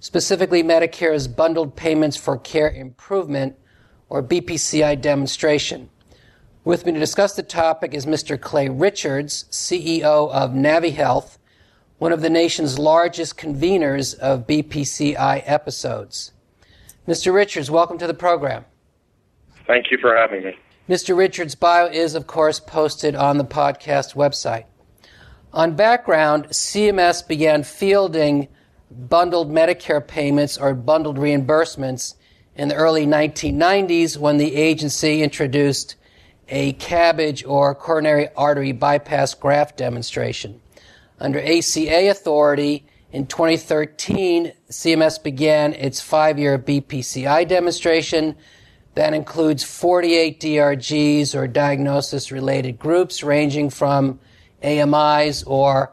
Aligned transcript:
specifically 0.00 0.62
Medicare's 0.62 1.28
Bundled 1.28 1.76
Payments 1.76 2.16
for 2.16 2.38
Care 2.38 2.70
Improvement, 2.70 3.56
or 4.08 4.22
BPCI 4.22 5.00
demonstration. 5.00 5.90
With 6.64 6.84
me 6.84 6.92
to 6.92 6.98
discuss 6.98 7.36
the 7.36 7.42
topic 7.42 7.94
is 7.94 8.06
Mr. 8.06 8.40
Clay 8.40 8.68
Richards, 8.68 9.44
CEO 9.50 10.30
of 10.30 10.50
NaviHealth, 10.50 11.38
one 11.98 12.12
of 12.12 12.22
the 12.22 12.30
nation's 12.30 12.78
largest 12.78 13.36
conveners 13.36 14.18
of 14.18 14.46
BPCI 14.46 15.42
episodes. 15.44 16.32
Mr. 17.06 17.32
Richards, 17.32 17.70
welcome 17.70 17.98
to 17.98 18.06
the 18.06 18.14
program. 18.14 18.64
Thank 19.66 19.90
you 19.90 19.98
for 19.98 20.16
having 20.16 20.42
me. 20.42 20.56
Mr. 20.88 21.16
Richards' 21.16 21.54
bio 21.54 21.86
is, 21.86 22.14
of 22.14 22.26
course, 22.26 22.58
posted 22.58 23.14
on 23.14 23.38
the 23.38 23.44
podcast 23.44 24.14
website. 24.14 24.64
On 25.52 25.76
background, 25.76 26.48
CMS 26.48 27.26
began 27.26 27.62
fielding 27.62 28.48
bundled 28.90 29.50
Medicare 29.50 30.06
payments 30.06 30.58
or 30.58 30.74
bundled 30.74 31.16
reimbursements 31.16 32.14
in 32.56 32.68
the 32.68 32.74
early 32.74 33.06
1990s 33.06 34.16
when 34.16 34.36
the 34.36 34.54
agency 34.56 35.22
introduced 35.22 35.96
a 36.48 36.72
CABG 36.74 37.48
or 37.48 37.74
coronary 37.74 38.28
artery 38.36 38.72
bypass 38.72 39.34
graft 39.34 39.76
demonstration. 39.76 40.60
Under 41.20 41.40
ACA 41.40 42.10
authority, 42.10 42.84
in 43.12 43.26
2013, 43.26 44.52
CMS 44.70 45.22
began 45.22 45.72
its 45.74 46.00
five 46.00 46.38
year 46.38 46.58
BPCI 46.58 47.46
demonstration 47.46 48.36
that 48.94 49.14
includes 49.14 49.64
48 49.64 50.40
DRGs 50.40 51.34
or 51.34 51.46
diagnosis 51.46 52.30
related 52.30 52.78
groups 52.78 53.22
ranging 53.22 53.70
from 53.70 54.20
AMIs 54.62 55.42
or 55.44 55.92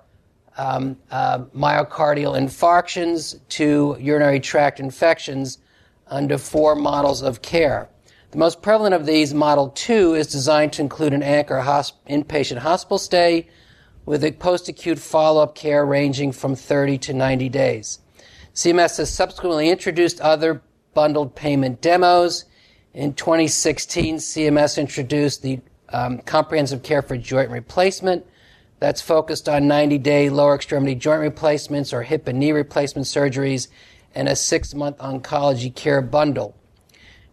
um, 0.58 0.98
uh, 1.12 1.40
myocardial 1.56 2.38
infarctions 2.38 3.40
to 3.50 3.96
urinary 4.00 4.40
tract 4.40 4.80
infections 4.80 5.60
under 6.08 6.38
four 6.38 6.76
models 6.76 7.22
of 7.22 7.42
care. 7.42 7.90
The 8.32 8.38
most 8.38 8.62
prevalent 8.62 8.94
of 8.94 9.06
these, 9.06 9.34
Model 9.34 9.70
2, 9.70 10.16
is 10.16 10.28
designed 10.28 10.74
to 10.74 10.82
include 10.82 11.14
an 11.14 11.24
anchor 11.24 11.64
hosp- 11.66 11.94
inpatient 12.10 12.58
hospital 12.58 12.98
stay 12.98 13.48
with 14.06 14.24
a 14.24 14.32
post-acute 14.32 15.00
follow-up 15.00 15.56
care 15.56 15.86
ranging 15.86 16.32
from 16.32 16.56
30 16.56 16.98
to 16.98 17.14
90 17.14 17.50
days. 17.50 18.00
CMS 18.54 18.98
has 18.98 19.14
subsequently 19.14 19.70
introduced 19.70 20.20
other 20.22 20.62
bundled 20.94 21.36
payment 21.36 21.80
demos. 21.82 22.46
In 22.94 23.14
2016, 23.14 24.18
CMS 24.18 24.78
introduced 24.78 25.42
the 25.42 25.60
um, 25.90 26.20
comprehensive 26.20 26.84
care 26.84 27.02
for 27.02 27.18
joint 27.18 27.50
replacement, 27.52 28.26
that's 28.80 29.02
focused 29.02 29.50
on 29.50 29.67
90 29.67 29.97
day 29.97 30.30
lower 30.30 30.56
extremity 30.56 30.95
joint 30.95 31.22
replacements 31.22 31.94
or 31.94 32.03
hip 32.03 32.28
and 32.28 32.39
knee 32.39 32.52
replacement 32.52 33.08
surgeries 33.08 33.67
and 34.14 34.28
a 34.28 34.36
six 34.36 34.73
month 34.73 34.97
oncology 34.97 35.73
care 35.73 36.02
bundle. 36.02 36.56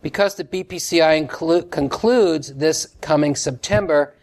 Because 0.02 0.34
the 0.34 0.44
BPCI 0.44 1.26
inclu- 1.26 1.70
concludes 1.70 2.54
this 2.54 2.94
coming 3.00 3.34
September, 3.34 4.14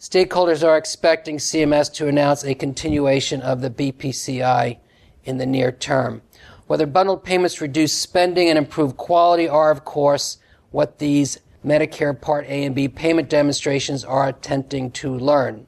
stakeholders 0.00 0.66
are 0.66 0.78
expecting 0.78 1.36
CMS 1.36 1.92
to 1.94 2.08
announce 2.08 2.42
a 2.44 2.54
continuation 2.54 3.42
of 3.42 3.60
the 3.60 3.70
BPCI 3.70 4.78
in 5.24 5.36
the 5.36 5.46
near 5.46 5.72
term. 5.72 6.22
Whether 6.66 6.86
bundled 6.86 7.22
payments 7.22 7.60
reduce 7.60 7.92
spending 7.92 8.48
and 8.48 8.58
improve 8.58 8.96
quality 8.96 9.48
are, 9.48 9.70
of 9.70 9.84
course, 9.84 10.38
what 10.70 10.98
these 10.98 11.38
Medicare 11.64 12.18
Part 12.18 12.46
A 12.46 12.64
and 12.64 12.74
B 12.74 12.88
payment 12.88 13.28
demonstrations 13.28 14.04
are 14.04 14.28
attempting 14.28 14.90
to 14.92 15.14
learn. 15.14 15.66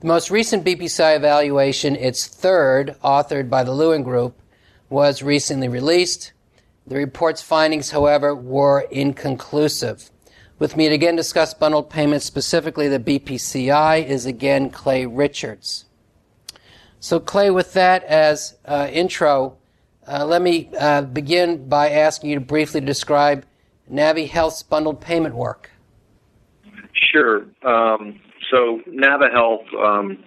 The 0.00 0.06
most 0.06 0.30
recent 0.30 0.64
BPCI 0.64 1.16
evaluation, 1.16 1.96
its 1.96 2.28
third, 2.28 2.94
authored 3.02 3.50
by 3.50 3.64
the 3.64 3.72
Lewin 3.72 4.04
Group, 4.04 4.40
was 4.88 5.24
recently 5.24 5.66
released. 5.66 6.32
The 6.86 6.94
report's 6.94 7.42
findings, 7.42 7.90
however, 7.90 8.32
were 8.32 8.82
inconclusive. 8.92 10.12
With 10.60 10.76
me 10.76 10.88
to 10.88 10.94
again 10.94 11.16
discuss 11.16 11.52
bundled 11.52 11.90
payments, 11.90 12.24
specifically 12.24 12.86
the 12.86 13.00
BPCI, 13.00 14.06
is 14.06 14.24
again 14.24 14.70
Clay 14.70 15.04
Richards. 15.04 15.86
So, 17.00 17.18
Clay, 17.18 17.50
with 17.50 17.72
that 17.72 18.04
as 18.04 18.56
uh, 18.66 18.88
intro, 18.92 19.56
uh, 20.06 20.24
let 20.24 20.42
me 20.42 20.70
uh, 20.78 21.02
begin 21.02 21.68
by 21.68 21.90
asking 21.90 22.30
you 22.30 22.36
to 22.36 22.40
briefly 22.40 22.80
describe 22.80 23.44
NaviHealth's 23.92 24.62
bundled 24.62 25.00
payment 25.00 25.34
work. 25.34 25.72
Sure. 26.92 27.46
Um, 27.64 28.20
so 28.50 28.80
NaviHealth, 28.88 29.74
um, 29.74 30.24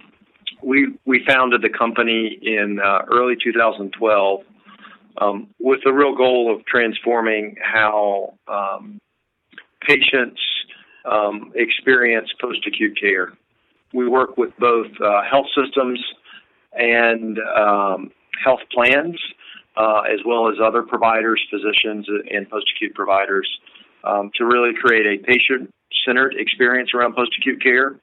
we 0.64 0.96
we 1.06 1.24
founded 1.28 1.62
the 1.62 1.70
company 1.70 2.38
in 2.42 2.80
uh, 2.84 3.00
early 3.12 3.36
2012 3.44 4.42
um, 5.18 5.48
with 5.60 5.80
the 5.84 5.92
real 5.92 6.16
goal 6.16 6.54
of 6.54 6.66
transforming 6.66 7.56
how 7.62 8.34
um, 8.48 9.00
patients 9.82 10.40
um, 11.10 11.52
experience 11.56 12.30
post-acute 12.40 12.98
care. 13.00 13.34
We 13.94 14.08
work 14.08 14.38
with 14.38 14.52
both 14.60 14.88
uh, 15.04 15.24
health 15.30 15.48
systems 15.56 16.00
and 16.74 17.38
um, 17.58 18.12
health 18.44 18.62
plans, 18.72 19.20
uh, 19.76 20.02
as 20.02 20.20
well 20.26 20.48
as 20.48 20.56
other 20.64 20.84
providers, 20.84 21.42
physicians, 21.50 22.08
and 22.30 22.50
post-acute 22.50 22.94
providers, 22.94 23.50
um, 24.04 24.32
to 24.36 24.46
really 24.46 24.72
create 24.80 25.06
a 25.06 25.24
patient 25.24 25.74
centered 26.06 26.36
experience 26.38 26.92
around 26.94 27.16
post 27.16 27.32
acute 27.40 27.62
care, 27.62 28.00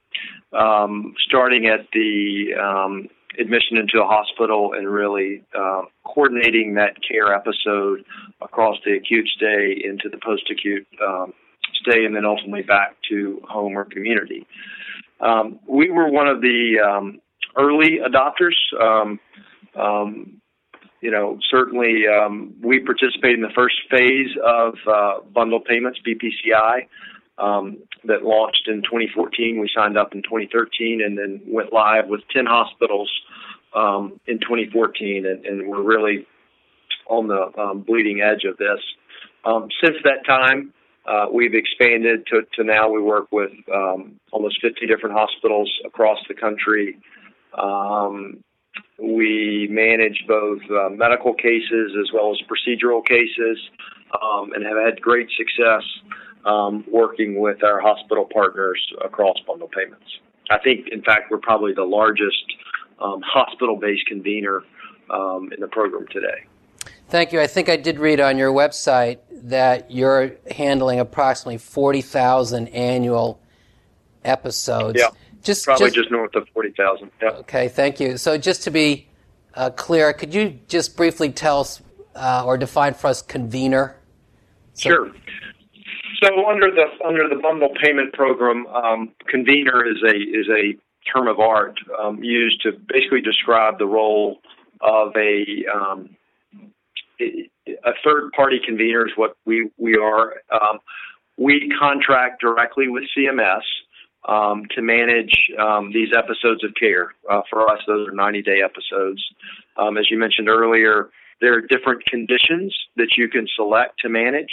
um, 0.52 1.14
starting 1.26 1.66
at 1.66 1.86
the 1.92 2.54
um, 2.60 3.08
admission 3.38 3.76
into 3.76 4.02
a 4.02 4.06
hospital 4.06 4.72
and 4.74 4.88
really 4.88 5.44
uh, 5.56 5.82
coordinating 6.04 6.74
that 6.74 6.96
care 7.06 7.32
episode 7.34 8.04
across 8.40 8.76
the 8.84 8.96
acute 8.96 9.28
stay 9.36 9.80
into 9.84 10.08
the 10.08 10.18
post 10.24 10.50
acute 10.50 10.86
um, 11.06 11.32
stay 11.74 12.04
and 12.04 12.14
then 12.14 12.24
ultimately 12.24 12.62
back 12.62 12.96
to 13.08 13.40
home 13.48 13.76
or 13.76 13.84
community. 13.84 14.46
Um, 15.20 15.58
we 15.68 15.90
were 15.90 16.08
one 16.10 16.28
of 16.28 16.40
the 16.40 16.78
um, 16.84 17.20
early 17.56 17.98
adopters. 17.98 18.56
Um, 18.80 19.20
you 21.00 21.12
know, 21.12 21.38
certainly 21.48 22.04
um, 22.08 22.54
we 22.60 22.80
participated 22.80 23.36
in 23.36 23.42
the 23.42 23.54
first 23.54 23.76
phase 23.88 24.30
of 24.44 24.74
uh, 24.90 25.20
bundle 25.32 25.60
payments, 25.60 26.00
BPCI 26.04 26.88
um, 27.38 27.78
that 28.04 28.22
launched 28.22 28.68
in 28.68 28.82
2014. 28.82 29.58
We 29.60 29.70
signed 29.74 29.96
up 29.96 30.12
in 30.12 30.22
2013 30.22 31.00
and 31.04 31.16
then 31.16 31.40
went 31.46 31.72
live 31.72 32.08
with 32.08 32.20
10 32.32 32.46
hospitals 32.46 33.10
um, 33.74 34.20
in 34.26 34.38
2014, 34.40 35.26
and, 35.26 35.44
and, 35.44 35.68
we're 35.68 35.82
really 35.82 36.26
on 37.06 37.28
the 37.28 37.50
um, 37.60 37.82
bleeding 37.82 38.20
edge 38.20 38.44
of 38.44 38.56
this. 38.56 38.80
Um, 39.44 39.68
since 39.82 39.96
that 40.04 40.24
time, 40.26 40.72
uh, 41.06 41.26
we've 41.32 41.54
expanded 41.54 42.26
to, 42.28 42.42
to, 42.54 42.64
now 42.64 42.90
we 42.90 43.00
work 43.00 43.30
with 43.30 43.50
um, 43.72 44.18
almost 44.32 44.60
50 44.62 44.86
different 44.86 45.16
hospitals 45.16 45.70
across 45.84 46.18
the 46.28 46.34
country. 46.34 46.98
Um, 47.56 48.42
we 48.98 49.68
manage 49.70 50.24
both 50.26 50.60
uh, 50.70 50.88
medical 50.88 51.34
cases 51.34 51.92
as 52.00 52.10
well 52.12 52.32
as 52.32 52.38
procedural 52.48 53.04
cases 53.04 53.58
and 54.54 54.64
have 54.64 54.76
had 54.82 55.00
great 55.00 55.28
success 55.36 55.82
um, 56.44 56.84
working 56.90 57.40
with 57.40 57.62
our 57.64 57.80
hospital 57.80 58.26
partners 58.32 58.80
across 59.04 59.36
bundle 59.46 59.68
payments. 59.68 60.06
I 60.50 60.58
think, 60.58 60.88
in 60.88 61.02
fact, 61.02 61.30
we're 61.30 61.38
probably 61.38 61.74
the 61.74 61.84
largest 61.84 62.44
um, 63.00 63.20
hospital 63.22 63.76
based 63.76 64.06
convener 64.06 64.62
um, 65.10 65.50
in 65.52 65.60
the 65.60 65.68
program 65.68 66.06
today. 66.10 66.44
Thank 67.08 67.32
you. 67.32 67.40
I 67.40 67.46
think 67.46 67.68
I 67.68 67.76
did 67.76 67.98
read 67.98 68.20
on 68.20 68.36
your 68.36 68.52
website 68.52 69.18
that 69.30 69.90
you're 69.90 70.32
handling 70.50 71.00
approximately 71.00 71.58
40,000 71.58 72.68
annual 72.68 73.40
episodes. 74.24 74.98
Yeah, 74.98 75.08
just, 75.42 75.64
probably 75.64 75.86
just, 75.86 75.96
just 75.96 76.10
north 76.10 76.34
of 76.34 76.46
40,000. 76.52 77.10
Yeah. 77.22 77.28
Okay, 77.30 77.68
thank 77.68 77.98
you. 77.98 78.18
So, 78.18 78.36
just 78.36 78.62
to 78.64 78.70
be 78.70 79.08
uh, 79.54 79.70
clear, 79.70 80.12
could 80.12 80.34
you 80.34 80.58
just 80.68 80.96
briefly 80.96 81.30
tell 81.30 81.60
us 81.60 81.80
uh, 82.14 82.44
or 82.44 82.58
define 82.58 82.94
for 82.94 83.06
us 83.06 83.22
convener? 83.22 83.96
So, 84.74 84.90
sure. 84.90 85.12
So 86.22 86.48
under 86.48 86.70
the 86.70 86.86
under 87.06 87.28
the 87.28 87.40
bundle 87.40 87.70
payment 87.82 88.12
program, 88.12 88.66
um, 88.68 89.12
convener 89.28 89.86
is 89.86 90.02
a 90.02 90.16
is 90.16 90.48
a 90.48 90.74
term 91.12 91.28
of 91.28 91.38
art 91.38 91.78
um, 91.98 92.22
used 92.22 92.60
to 92.62 92.72
basically 92.72 93.20
describe 93.20 93.78
the 93.78 93.86
role 93.86 94.38
of 94.80 95.12
a 95.16 95.64
um, 95.72 96.10
a 97.20 97.92
third 98.04 98.32
party 98.32 98.60
convener 98.64 99.06
is 99.06 99.12
what 99.16 99.36
we 99.44 99.70
we 99.76 99.96
are. 99.96 100.34
Um, 100.50 100.78
we 101.36 101.72
contract 101.78 102.40
directly 102.40 102.88
with 102.88 103.04
CMS 103.16 103.62
um, 104.28 104.64
to 104.74 104.82
manage 104.82 105.50
um, 105.58 105.92
these 105.92 106.08
episodes 106.16 106.64
of 106.64 106.74
care. 106.78 107.14
Uh, 107.30 107.42
for 107.48 107.70
us, 107.70 107.80
those 107.86 108.08
are 108.08 108.12
90 108.12 108.42
day 108.42 108.60
episodes. 108.64 109.24
Um, 109.76 109.96
as 109.96 110.10
you 110.10 110.18
mentioned 110.18 110.48
earlier, 110.48 111.10
there 111.40 111.54
are 111.54 111.60
different 111.60 112.04
conditions 112.06 112.76
that 112.96 113.10
you 113.16 113.28
can 113.28 113.46
select 113.54 114.00
to 114.00 114.08
manage. 114.08 114.50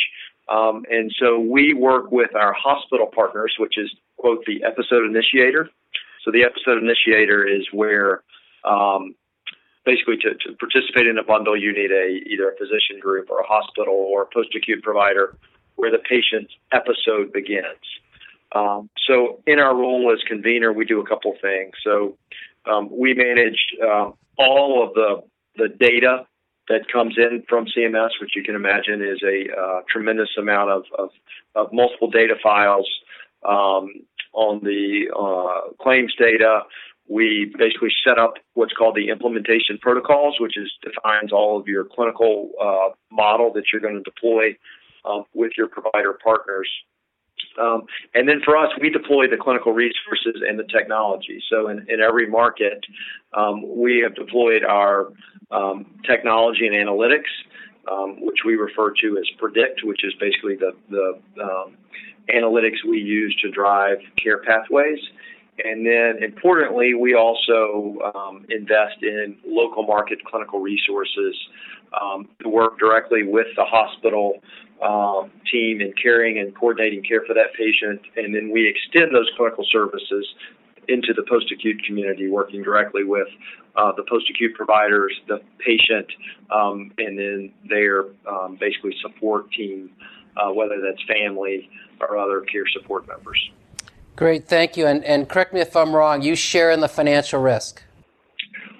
Um, 0.47 0.83
and 0.89 1.11
so 1.19 1.39
we 1.39 1.73
work 1.73 2.11
with 2.11 2.35
our 2.35 2.53
hospital 2.53 3.07
partners, 3.07 3.53
which 3.59 3.77
is, 3.77 3.89
quote, 4.17 4.45
the 4.45 4.63
episode 4.63 5.05
initiator. 5.05 5.69
So 6.23 6.31
the 6.31 6.43
episode 6.43 6.81
initiator 6.81 7.47
is 7.47 7.67
where 7.71 8.23
um, 8.63 9.15
basically 9.85 10.17
to, 10.17 10.33
to, 10.33 10.57
participate 10.57 11.07
in 11.07 11.17
a 11.17 11.23
bundle, 11.23 11.59
you 11.59 11.71
need 11.71 11.91
a 11.91 12.21
either 12.29 12.49
a 12.49 12.57
physician 12.57 12.99
group 12.99 13.29
or 13.29 13.39
a 13.39 13.47
hospital 13.47 13.93
or 13.93 14.23
a 14.23 14.25
post 14.33 14.49
acute 14.55 14.83
provider 14.83 15.37
where 15.75 15.91
the 15.91 15.99
patient's 15.99 16.53
episode 16.71 17.31
begins. 17.31 17.81
Um, 18.53 18.89
so 19.07 19.41
in 19.45 19.59
our 19.59 19.75
role 19.75 20.11
as 20.13 20.23
convener, 20.27 20.71
we 20.71 20.85
do 20.85 21.01
a 21.01 21.07
couple 21.07 21.33
things. 21.41 21.73
So 21.83 22.17
um, 22.65 22.89
we 22.91 23.13
manage 23.13 23.59
uh, 23.83 24.11
all 24.37 24.87
of 24.87 24.93
the 24.93 25.23
the 25.57 25.69
data 25.69 26.25
that 26.69 26.91
comes 26.91 27.15
in 27.17 27.43
from 27.47 27.65
CMS, 27.65 28.09
which 28.19 28.35
you 28.35 28.43
can 28.43 28.55
imagine 28.55 29.01
is 29.01 29.21
a 29.23 29.45
uh, 29.55 29.81
tremendous 29.89 30.29
amount 30.37 30.71
of, 30.71 30.83
of, 30.97 31.09
of, 31.55 31.71
multiple 31.71 32.09
data 32.09 32.35
files 32.41 32.89
um, 33.47 33.93
on 34.33 34.61
the 34.63 35.05
uh, 35.15 35.73
claims 35.81 36.13
data. 36.17 36.61
We 37.07 37.53
basically 37.57 37.91
set 38.03 38.17
up 38.17 38.35
what's 38.55 38.73
called 38.73 38.95
the 38.95 39.09
implementation 39.09 39.77
protocols, 39.79 40.37
which 40.39 40.57
is 40.57 40.71
defines 40.81 41.31
all 41.31 41.59
of 41.59 41.67
your 41.67 41.83
clinical 41.85 42.49
uh, 42.59 42.95
model 43.11 43.53
that 43.53 43.65
you're 43.71 43.81
going 43.81 43.95
to 43.95 44.03
deploy 44.03 44.57
um, 45.05 45.25
with 45.33 45.51
your 45.55 45.67
provider 45.67 46.17
partners. 46.23 46.69
Um, 47.61 47.83
and 48.13 48.27
then 48.27 48.41
for 48.43 48.57
us, 48.57 48.69
we 48.81 48.89
deploy 48.89 49.27
the 49.29 49.37
clinical 49.37 49.71
resources 49.71 50.41
and 50.47 50.59
the 50.59 50.63
technology. 50.63 51.41
So 51.49 51.69
in, 51.69 51.85
in 51.89 52.01
every 52.01 52.27
market, 52.27 52.83
um, 53.33 53.63
we 53.77 53.99
have 54.03 54.15
deployed 54.15 54.63
our 54.63 55.13
um, 55.51 55.85
technology 56.05 56.67
and 56.67 56.75
analytics, 56.75 57.31
um, 57.91 58.17
which 58.21 58.39
we 58.45 58.55
refer 58.55 58.91
to 59.01 59.17
as 59.17 59.25
Predict, 59.37 59.83
which 59.83 60.03
is 60.03 60.13
basically 60.19 60.55
the, 60.55 60.71
the 60.89 61.43
um, 61.43 61.77
analytics 62.33 62.83
we 62.87 62.97
use 62.97 63.35
to 63.41 63.51
drive 63.51 63.97
care 64.21 64.39
pathways. 64.39 64.99
And 65.63 65.85
then 65.85 66.21
importantly, 66.21 66.93
we 66.93 67.15
also 67.15 67.97
um, 68.13 68.45
invest 68.49 69.01
in 69.01 69.37
local 69.45 69.83
market 69.83 70.19
clinical 70.25 70.59
resources 70.59 71.35
um, 71.99 72.27
to 72.41 72.49
work 72.49 72.77
directly 72.77 73.23
with 73.23 73.47
the 73.55 73.63
hospital 73.63 74.41
um, 74.83 75.31
team 75.49 75.79
in 75.79 75.93
caring 76.01 76.39
and 76.39 76.53
coordinating 76.53 77.03
care 77.03 77.21
for 77.25 77.33
that 77.33 77.53
patient. 77.57 78.01
And 78.17 78.35
then 78.35 78.51
we 78.51 78.67
extend 78.67 79.15
those 79.15 79.29
clinical 79.37 79.65
services 79.71 80.27
into 80.87 81.13
the 81.13 81.23
post 81.23 81.51
acute 81.51 81.81
community, 81.85 82.27
working 82.29 82.63
directly 82.63 83.03
with 83.03 83.27
uh, 83.75 83.91
the 83.97 84.03
post 84.03 84.29
acute 84.29 84.53
providers, 84.55 85.13
the 85.27 85.41
patient, 85.59 86.07
um, 86.51 86.91
and 86.97 87.17
then 87.17 87.53
their 87.69 88.05
um, 88.27 88.57
basically 88.59 88.95
support 89.01 89.51
team, 89.51 89.89
uh, 90.37 90.51
whether 90.51 90.81
that's 90.81 91.01
family 91.07 91.69
or 91.99 92.17
other 92.17 92.41
care 92.41 92.65
support 92.73 93.07
members. 93.07 93.51
Great, 94.15 94.47
thank 94.47 94.77
you. 94.77 94.87
And, 94.87 95.03
and 95.03 95.27
correct 95.27 95.53
me 95.53 95.59
if 95.59 95.75
I'm 95.75 95.93
wrong, 95.93 96.21
you 96.21 96.35
share 96.35 96.71
in 96.71 96.79
the 96.79 96.87
financial 96.87 97.41
risk. 97.41 97.83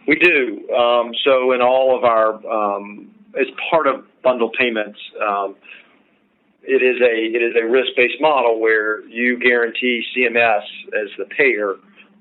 We 0.07 0.18
do. 0.18 0.69
Um, 0.74 1.12
so, 1.25 1.52
in 1.52 1.62
all 1.62 1.98
of 1.98 2.04
our, 2.04 2.36
um, 2.48 3.13
as 3.38 3.48
part 3.69 3.88
of 3.88 4.06
bundle 4.22 4.52
payments, 4.57 5.00
um, 5.22 5.56
it 6.68 6.81
is 6.81 7.02
a 7.02 7.36
it 7.36 7.42
is 7.42 7.56
a 7.56 7.66
risk 7.66 7.90
based 7.96 8.19
model 8.19 8.60
where 8.60 9.06
you 9.07 9.40
guarantee 9.40 10.04
CMS 10.16 10.63
as 11.00 11.10
the 11.18 11.25
payer 11.25 11.75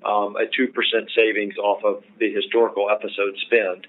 um, 0.05 0.37
a 0.37 0.47
two 0.57 0.69
percent 0.69 1.11
savings 1.15 1.57
off 1.59 1.83
of 1.85 2.03
the 2.19 2.33
historical 2.33 2.91
episode 2.91 3.37
spend. 3.47 3.87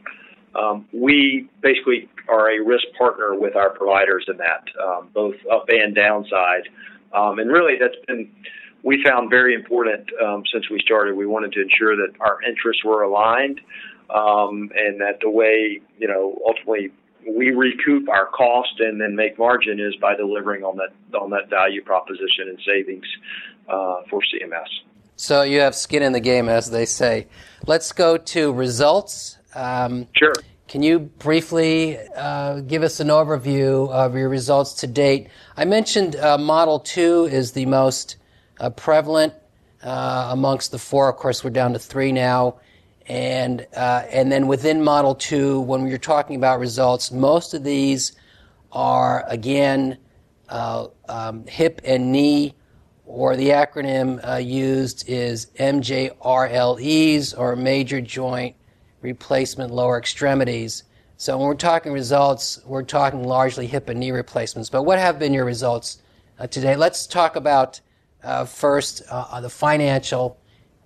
Um, 0.56 0.88
we 0.94 1.50
basically 1.62 2.10
are 2.30 2.50
a 2.50 2.64
risk 2.64 2.86
partner 2.98 3.36
with 3.36 3.56
our 3.56 3.72
providers 3.72 4.26
in 4.28 4.38
that, 4.38 4.64
um, 4.82 5.10
both 5.14 5.36
up 5.52 5.66
and 5.68 5.94
downside. 5.94 6.70
Um, 7.14 7.40
and 7.40 7.52
really, 7.52 7.74
that's 7.80 7.96
been 8.08 8.30
we 8.84 9.04
found 9.04 9.30
very 9.30 9.56
important 9.56 10.08
um, 10.24 10.44
since 10.54 10.70
we 10.70 10.80
started. 10.80 11.16
We 11.16 11.26
wanted 11.26 11.52
to 11.54 11.62
ensure 11.62 11.96
that 11.96 12.14
our 12.20 12.40
interests 12.44 12.84
were 12.86 13.02
aligned, 13.02 13.60
um, 14.10 14.72
and 14.76 15.02
that 15.02 15.20
the 15.22 15.30
way 15.30 15.82
you 15.98 16.08
know 16.08 16.40
ultimately 16.46 16.92
we 17.28 17.50
recoup 17.50 18.08
our 18.08 18.28
cost 18.28 18.80
and 18.80 19.02
then 19.02 19.16
make 19.16 19.40
margin 19.40 19.80
is 19.80 19.96
by 19.96 20.16
delivering 20.16 20.64
on 20.64 20.78
that 20.78 21.18
on 21.18 21.32
that 21.32 21.50
value 21.50 21.84
proposition 21.84 22.48
and 22.48 22.60
savings 22.66 23.06
uh, 23.68 24.02
for 24.10 24.22
CMS. 24.22 24.70
So 25.18 25.44
you 25.44 25.62
have 25.62 25.76
skin 25.76 26.04
in 26.04 26.12
the 26.12 26.20
game, 26.20 26.50
as 26.50 26.70
they 26.70 26.86
say. 26.86 27.28
Let's 27.66 27.92
go 27.94 28.18
to 28.18 28.52
results. 28.52 29.38
Um, 29.54 30.08
sure. 30.14 30.34
Can 30.68 30.84
you 30.84 31.00
briefly 31.00 31.98
uh, 32.16 32.60
give 32.62 32.84
us 32.84 33.00
an 33.00 33.08
overview 33.08 33.90
of 33.92 34.16
your 34.16 34.28
results 34.28 34.74
to 34.76 34.88
date? 34.88 35.30
I 35.56 35.64
mentioned 35.64 36.18
uh, 36.18 36.38
Model 36.38 36.80
2 36.80 37.30
is 37.32 37.54
the 37.54 37.66
most 37.66 38.18
uh, 38.60 38.72
prevalent 38.72 39.34
uh, 39.84 40.30
amongst 40.32 40.72
the 40.72 40.80
four. 40.80 41.08
Of 41.08 41.16
course, 41.18 41.44
we're 41.44 41.52
down 41.52 41.74
to 41.74 41.80
three 41.80 42.12
now. 42.12 42.56
And, 43.08 43.66
uh, 43.76 44.04
and 44.10 44.32
then 44.32 44.48
within 44.48 44.84
Model 44.84 45.16
2, 45.16 45.62
when 45.62 45.88
you're 45.88 45.98
talking 45.98 46.36
about 46.36 46.60
results, 46.60 47.12
most 47.12 47.54
of 47.54 47.64
these 47.64 48.14
are, 48.72 49.24
again, 49.28 49.98
uh, 50.50 50.88
um, 51.08 51.46
hip 51.48 51.80
and 51.86 52.12
knee, 52.12 52.56
or 53.06 53.36
the 53.36 53.50
acronym 53.50 54.20
uh, 54.28 54.38
used 54.38 55.08
is 55.08 55.48
MJRLEs, 55.60 57.38
or 57.38 57.56
major 57.56 58.02
joint 58.02 58.56
replacement 59.02 59.72
lower 59.72 59.98
extremities. 59.98 60.84
So 61.18 61.38
when 61.38 61.48
we're 61.48 61.56
talking 61.56 61.94
results, 61.94 62.60
we're 62.66 62.84
talking 62.84 63.24
largely 63.24 63.68
hip 63.68 63.90
and 63.90 64.00
knee 64.00 64.12
replacements. 64.12 64.70
But 64.70 64.84
what 64.84 65.00
have 65.00 65.20
been 65.20 65.34
your 65.34 65.46
results 65.46 66.02
uh, 66.40 66.48
today? 66.48 66.76
Let's 66.76 67.08
talk 67.08 67.36
about 67.36 67.80
uh, 68.24 68.46
first 68.46 69.04
uh, 69.10 69.40
the 69.40 69.50
financial, 69.50 70.38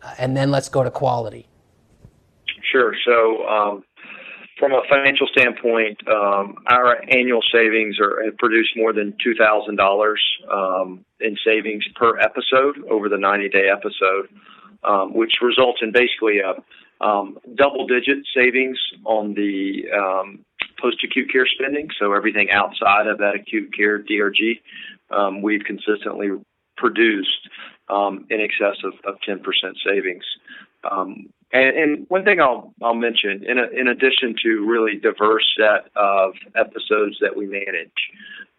uh, 0.04 0.14
and 0.20 0.36
then 0.36 0.52
let's 0.52 0.70
go 0.70 0.84
to 0.84 0.92
quality. 0.92 1.48
Sure. 2.72 2.94
So, 3.06 3.48
um, 3.48 3.84
from 4.60 4.74
a 4.74 4.82
financial 4.90 5.28
standpoint, 5.28 6.00
um, 6.08 6.58
our 6.68 7.02
annual 7.10 7.42
savings 7.52 7.98
are 8.00 8.24
have 8.26 8.38
produced 8.38 8.72
more 8.76 8.94
than 8.94 9.16
two 9.24 9.34
thousand 9.34 9.80
um, 9.80 9.86
dollars 9.86 10.22
in 11.20 11.38
savings 11.46 11.86
per 11.96 12.20
episode 12.20 12.84
over 12.90 13.10
the 13.10 13.18
ninety 13.18 13.50
day 13.50 13.70
episode, 13.72 14.28
um, 14.84 15.14
which 15.14 15.34
results 15.42 15.80
in 15.82 15.92
basically 15.92 16.40
a 16.40 16.54
um, 17.04 17.38
double 17.56 17.88
digit 17.88 18.18
savings 18.36 18.78
on 19.06 19.34
the 19.34 19.84
um, 19.96 20.46
post 20.82 20.98
acute 21.04 21.32
care 21.32 21.48
spending. 21.48 21.88
So 21.98 22.14
everything 22.14 22.52
outside 22.52 23.08
of 23.08 23.20
that 23.20 23.36
acute 23.36 23.74
care 23.76 24.04
DRG, 24.04 24.60
um, 25.10 25.42
we've 25.42 25.64
consistently 25.64 26.30
produced 26.76 27.50
in 27.90 28.40
excess 28.40 28.78
of, 28.84 28.94
of 29.06 29.20
10% 29.28 29.42
savings. 29.84 30.24
Um, 30.90 31.30
and, 31.52 31.78
and, 31.78 32.06
one 32.10 32.24
thing 32.24 32.40
I'll, 32.40 32.74
I'll 32.82 32.94
mention, 32.94 33.44
in, 33.48 33.58
a, 33.58 33.68
in 33.80 33.88
addition 33.88 34.36
to 34.44 34.66
really 34.66 35.00
diverse 35.00 35.46
set 35.58 35.92
of 35.96 36.34
episodes 36.56 37.18
that 37.22 37.36
we 37.36 37.48
manage, 37.48 37.92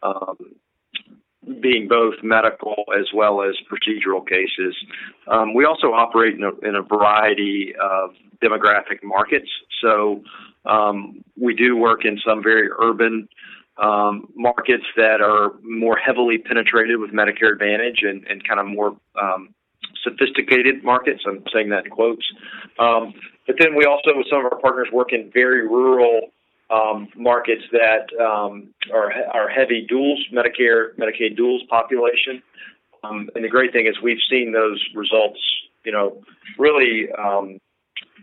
um, 0.03 0.37
being 1.61 1.89
both 1.89 2.15
medical 2.23 2.85
as 2.99 3.07
well 3.15 3.43
as 3.43 3.55
procedural 3.71 4.27
cases, 4.27 4.75
um, 5.29 5.55
we 5.55 5.65
also 5.65 5.89
operate 5.89 6.35
in 6.35 6.43
a, 6.43 6.69
in 6.69 6.75
a, 6.75 6.83
variety 6.83 7.73
of 7.81 8.11
demographic 8.43 9.03
markets. 9.03 9.49
So 9.81 10.23
um, 10.67 11.25
we 11.41 11.55
do 11.55 11.77
work 11.77 12.05
in 12.05 12.19
some 12.27 12.43
very 12.43 12.69
urban 12.83 13.29
um, 13.83 14.29
markets 14.35 14.85
that 14.97 15.21
are 15.21 15.53
more 15.63 15.97
heavily 15.97 16.39
penetrated 16.39 16.99
with 17.01 17.11
Medicare 17.13 17.53
Advantage 17.53 18.01
and, 18.03 18.25
and 18.27 18.47
kind 18.47 18.61
of 18.61 18.67
more 18.67 18.97
um, 19.21 19.55
sophisticated 20.05 20.83
markets. 20.85 21.23
I'm 21.27 21.45
saying 21.53 21.71
that 21.71 21.85
in 21.85 21.91
quotes. 21.91 22.25
Um, 22.79 23.15
but 23.47 23.57
then 23.59 23.75
we 23.77 23.85
also, 23.85 24.17
with 24.17 24.27
some 24.31 24.45
of 24.45 24.53
our 24.53 24.61
partners, 24.61 24.89
work 24.93 25.13
in 25.13 25.31
very 25.33 25.67
rural 25.67 26.31
um, 26.71 27.09
markets 27.17 27.63
that 27.73 28.07
um, 28.23 28.73
are, 28.93 29.13
are 29.33 29.49
heavy 29.49 29.87
duals, 29.91 30.19
Medicare, 30.33 30.95
Medicaid 30.97 31.39
duals 31.39 31.67
population. 31.69 32.43
Um, 33.03 33.29
and 33.35 33.45
the 33.45 33.49
great 33.49 33.73
thing 33.73 33.87
is 33.87 33.95
we've 34.03 34.23
seen 34.31 34.53
those 34.53 34.83
results, 34.95 35.41
you 35.85 35.93
know, 35.93 36.23
really 36.59 37.09
um, 37.19 37.59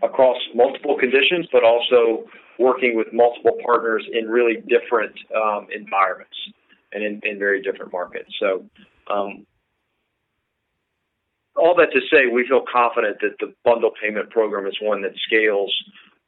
across 0.02 0.38
multiple 0.54 0.96
conditions, 0.98 1.46
but 1.52 1.64
also 1.64 2.24
working 2.58 2.96
with 2.96 3.08
multiple 3.12 3.56
partners 3.64 4.04
in 4.12 4.28
really 4.28 4.56
different 4.68 5.14
um, 5.34 5.66
environments 5.74 6.36
and 6.92 7.04
in, 7.04 7.20
in, 7.22 7.38
very 7.38 7.62
different 7.62 7.92
markets. 7.92 8.30
So, 8.40 8.64
um, 9.12 9.46
all 11.58 11.74
that 11.76 11.90
to 11.92 12.00
say, 12.10 12.26
we 12.26 12.46
feel 12.46 12.64
confident 12.70 13.18
that 13.20 13.36
the 13.40 13.54
bundle 13.64 13.90
payment 14.00 14.30
program 14.30 14.66
is 14.66 14.76
one 14.80 15.02
that 15.02 15.12
scales 15.26 15.74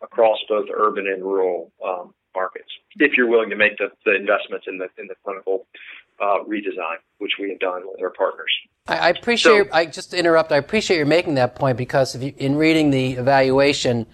across 0.02 0.38
both 0.48 0.66
urban 0.74 1.06
and 1.06 1.22
rural 1.22 1.70
um, 1.86 2.14
markets 2.34 2.70
if 2.96 3.16
you're 3.16 3.28
willing 3.28 3.50
to 3.50 3.56
make 3.56 3.76
the, 3.78 3.88
the 4.04 4.14
investments 4.14 4.66
in 4.68 4.78
the 4.78 4.88
in 4.98 5.06
the 5.06 5.14
clinical 5.24 5.66
uh, 6.20 6.38
redesign, 6.46 6.96
which 7.18 7.32
we 7.40 7.50
have 7.50 7.58
done 7.58 7.82
with 7.84 8.00
our 8.02 8.10
partners. 8.10 8.50
I, 8.86 8.96
I 8.96 9.08
appreciate. 9.10 9.68
So, 9.68 9.72
I 9.72 9.86
just 9.86 10.10
to 10.10 10.18
interrupt. 10.18 10.52
I 10.52 10.56
appreciate 10.56 10.98
you 10.98 11.06
making 11.06 11.34
that 11.34 11.54
point 11.54 11.78
because 11.78 12.16
you, 12.16 12.34
in 12.36 12.56
reading 12.56 12.90
the 12.90 13.12
evaluation, 13.12 14.06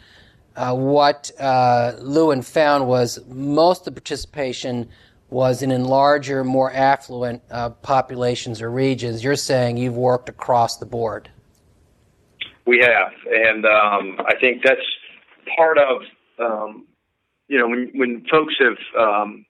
uh, 0.55 0.75
what 0.75 1.31
uh, 1.39 1.93
Lewin 1.99 2.43
found 2.43 2.87
was 2.87 3.19
most 3.29 3.87
of 3.87 3.95
the 3.95 4.01
participation 4.01 4.89
was 5.37 5.61
in 5.61 5.85
larger, 5.85 6.43
more 6.43 6.73
affluent 6.73 7.43
uh, 7.51 7.69
populations 7.69 8.63
or 8.63 8.71
regions. 8.71 9.23
You're 9.23 9.37
saying 9.37 9.77
you've 9.77 9.95
worked 9.95 10.31
across 10.31 10.79
the 10.79 10.87
board. 10.87 11.29
We 12.67 12.79
have, 12.79 13.13
and 13.31 13.67
um, 13.67 14.19
I 14.27 14.33
think 14.41 14.63
that's 14.65 14.81
part 15.55 15.77
of 15.77 16.01
um, 16.39 16.87
you 17.49 17.59
know 17.59 17.69
when 17.69 17.91
when 17.95 18.25
folks 18.31 18.55
have 18.61 18.79
um, 18.99 19.45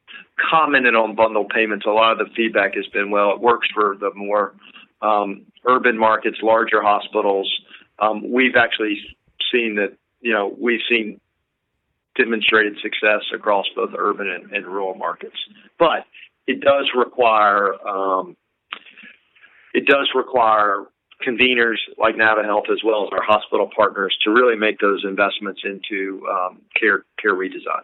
commented 0.51 0.97
on 0.97 1.15
bundle 1.15 1.47
payments, 1.55 1.87
a 1.87 1.91
lot 1.91 2.11
of 2.11 2.19
the 2.19 2.35
feedback 2.35 2.75
has 2.75 2.89
been, 2.89 3.13
well, 3.13 3.31
it 3.31 3.41
works 3.41 3.69
for 3.73 3.97
the 3.97 4.11
more 4.13 4.55
um, 5.03 5.47
urban 5.69 5.97
markets, 5.97 6.39
larger 6.43 6.83
hospitals. 6.83 7.49
Um, 8.01 8.33
we've 8.33 8.57
actually 8.57 8.99
seen 9.53 9.77
that 9.77 9.97
you 10.21 10.33
know 10.33 10.53
we've 10.59 10.83
seen 10.91 11.21
demonstrated 12.17 12.77
success 12.83 13.23
across 13.35 13.67
both 13.75 13.91
urban 13.97 14.29
and, 14.29 14.53
and 14.53 14.67
rural 14.67 14.95
markets, 14.95 15.37
but 15.79 16.05
it 16.47 16.61
does 16.61 16.91
require 16.97 17.75
um, 17.87 18.37
it 19.75 19.87
does 19.87 20.09
require 20.15 20.87
conveners 21.27 21.77
like 21.99 22.15
NaviHealth 22.15 22.71
as 22.71 22.79
well 22.85 23.05
as 23.05 23.11
our 23.13 23.23
hospital 23.23 23.71
partners 23.75 24.17
to 24.25 24.31
really 24.31 24.57
make 24.57 24.79
those 24.81 25.05
investments 25.05 25.63
into 25.65 26.27
um, 26.31 26.61
care 26.79 27.05
care 27.21 27.35
redesign. 27.35 27.83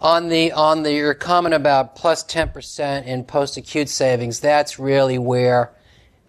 On 0.00 0.28
the 0.28 0.52
on 0.52 0.82
the 0.82 0.92
your 0.92 1.14
comment 1.14 1.54
about 1.54 1.96
plus 1.96 2.22
ten 2.22 2.50
percent 2.50 3.06
in 3.06 3.24
post 3.24 3.56
acute 3.56 3.88
savings, 3.88 4.40
that's 4.40 4.78
really 4.78 5.18
where 5.18 5.72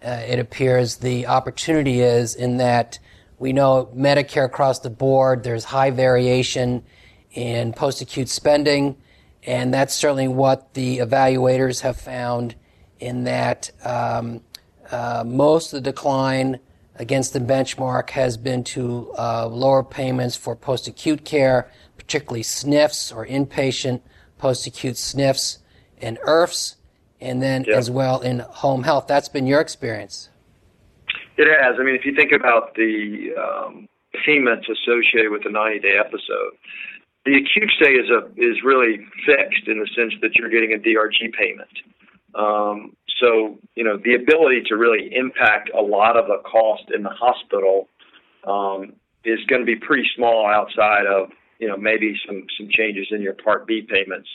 uh, 0.02 0.22
it 0.26 0.38
appears 0.38 0.96
the 0.96 1.26
opportunity 1.26 2.00
is 2.00 2.34
in 2.34 2.58
that 2.58 2.98
we 3.38 3.52
know 3.52 3.90
Medicare 3.94 4.44
across 4.44 4.80
the 4.80 4.90
board. 4.90 5.44
There's 5.44 5.64
high 5.64 5.90
variation 5.90 6.84
in 7.32 7.72
post 7.72 8.00
acute 8.00 8.28
spending, 8.28 8.96
and 9.44 9.72
that's 9.72 9.94
certainly 9.94 10.28
what 10.28 10.74
the 10.74 10.98
evaluators 10.98 11.80
have 11.80 11.96
found. 11.98 12.54
In 13.00 13.24
that 13.24 13.70
um, 13.84 14.40
uh, 14.90 15.22
most 15.24 15.72
of 15.72 15.84
the 15.84 15.92
decline 15.92 16.58
against 16.96 17.32
the 17.32 17.38
benchmark 17.38 18.10
has 18.10 18.36
been 18.36 18.64
to 18.64 19.12
uh, 19.16 19.46
lower 19.46 19.84
payments 19.84 20.34
for 20.34 20.56
post 20.56 20.88
acute 20.88 21.24
care, 21.24 21.70
particularly 21.96 22.42
SNFs 22.42 23.14
or 23.14 23.24
inpatient 23.24 24.00
post 24.38 24.66
acute 24.66 24.94
SNFs 24.94 25.58
and 26.00 26.18
IRFs, 26.26 26.74
and 27.20 27.40
then 27.40 27.64
yep. 27.64 27.76
as 27.76 27.90
well 27.90 28.20
in 28.20 28.40
home 28.40 28.82
health. 28.82 29.06
That's 29.06 29.28
been 29.28 29.46
your 29.46 29.60
experience. 29.60 30.28
It 31.38 31.46
has. 31.46 31.76
I 31.78 31.84
mean, 31.84 31.94
if 31.94 32.04
you 32.04 32.14
think 32.14 32.32
about 32.32 32.74
the 32.74 33.30
um, 33.38 33.88
payments 34.26 34.66
associated 34.68 35.30
with 35.30 35.44
the 35.44 35.50
90 35.50 35.78
day 35.78 35.94
episode, 35.98 36.58
the 37.24 37.38
acute 37.38 37.70
stay 37.78 37.94
is 37.94 38.10
a 38.10 38.26
is 38.36 38.58
really 38.64 39.06
fixed 39.24 39.68
in 39.68 39.78
the 39.78 39.88
sense 39.94 40.14
that 40.20 40.34
you're 40.34 40.50
getting 40.50 40.74
a 40.74 40.78
DRG 40.78 41.32
payment. 41.32 41.70
Um, 42.34 42.96
so, 43.20 43.58
you 43.74 43.84
know, 43.84 43.96
the 43.96 44.14
ability 44.14 44.62
to 44.66 44.76
really 44.76 45.14
impact 45.14 45.70
a 45.76 45.80
lot 45.80 46.16
of 46.16 46.26
the 46.26 46.38
cost 46.44 46.84
in 46.94 47.02
the 47.02 47.10
hospital 47.10 47.88
um, 48.46 48.92
is 49.24 49.38
going 49.46 49.60
to 49.60 49.66
be 49.66 49.76
pretty 49.76 50.08
small 50.16 50.46
outside 50.46 51.06
of, 51.06 51.30
you 51.58 51.68
know, 51.68 51.76
maybe 51.76 52.14
some, 52.26 52.44
some 52.58 52.68
changes 52.70 53.08
in 53.10 53.22
your 53.22 53.34
Part 53.34 53.66
B 53.66 53.82
payments. 53.82 54.28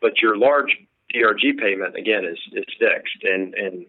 But 0.00 0.22
your 0.22 0.36
large 0.36 0.76
DRG 1.14 1.58
payment, 1.58 1.96
again, 1.96 2.24
is, 2.24 2.38
is 2.52 2.64
fixed. 2.78 3.24
And, 3.24 3.54
and 3.54 3.86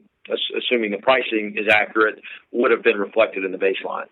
assuming 0.58 0.92
the 0.92 0.98
pricing 0.98 1.56
is 1.58 1.68
accurate, 1.72 2.20
would 2.52 2.72
have 2.72 2.84
been 2.84 2.98
reflected 2.98 3.44
in 3.44 3.52
the 3.52 3.58
baseline. 3.58 4.08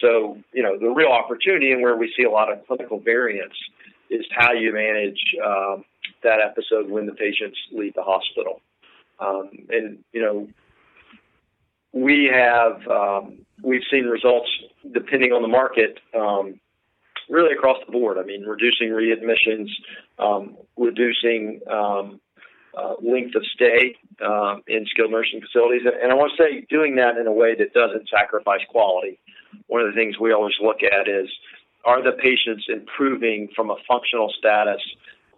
So, 0.00 0.38
you 0.52 0.62
know, 0.62 0.78
the 0.78 0.88
real 0.88 1.10
opportunity 1.10 1.72
and 1.72 1.82
where 1.82 1.96
we 1.96 2.12
see 2.16 2.24
a 2.24 2.30
lot 2.30 2.52
of 2.52 2.66
clinical 2.66 3.00
variance 3.00 3.54
is 4.10 4.24
how 4.36 4.52
you 4.52 4.72
manage 4.72 5.20
um, 5.44 5.84
that 6.22 6.38
episode 6.40 6.90
when 6.90 7.06
the 7.06 7.12
patients 7.12 7.58
leave 7.72 7.94
the 7.94 8.02
hospital. 8.02 8.60
Um, 9.20 9.50
and 9.70 9.98
you 10.12 10.22
know, 10.22 10.48
we 11.92 12.30
have 12.32 12.86
um, 12.88 13.38
we've 13.62 13.82
seen 13.90 14.04
results 14.04 14.48
depending 14.92 15.32
on 15.32 15.42
the 15.42 15.48
market, 15.48 15.98
um, 16.14 16.60
really 17.28 17.52
across 17.52 17.78
the 17.84 17.92
board. 17.92 18.18
I 18.18 18.22
mean, 18.22 18.42
reducing 18.42 18.88
readmissions, 18.88 19.68
um, 20.18 20.56
reducing 20.76 21.60
uh, 22.76 22.94
length 23.02 23.34
of 23.34 23.44
stay 23.54 23.96
uh, 24.24 24.56
in 24.66 24.86
skilled 24.86 25.10
nursing 25.10 25.40
facilities, 25.40 25.82
and, 25.84 25.94
and 26.02 26.12
I 26.12 26.14
want 26.14 26.32
to 26.36 26.42
say 26.42 26.66
doing 26.68 26.96
that 26.96 27.16
in 27.16 27.26
a 27.26 27.32
way 27.32 27.54
that 27.54 27.72
doesn't 27.72 28.08
sacrifice 28.08 28.60
quality. 28.68 29.18
One 29.66 29.80
of 29.80 29.88
the 29.88 29.94
things 29.94 30.18
we 30.18 30.32
always 30.32 30.54
look 30.62 30.82
at 30.82 31.08
is 31.08 31.28
are 31.84 32.02
the 32.02 32.12
patients 32.12 32.66
improving 32.68 33.48
from 33.54 33.70
a 33.70 33.76
functional 33.86 34.32
status 34.38 34.82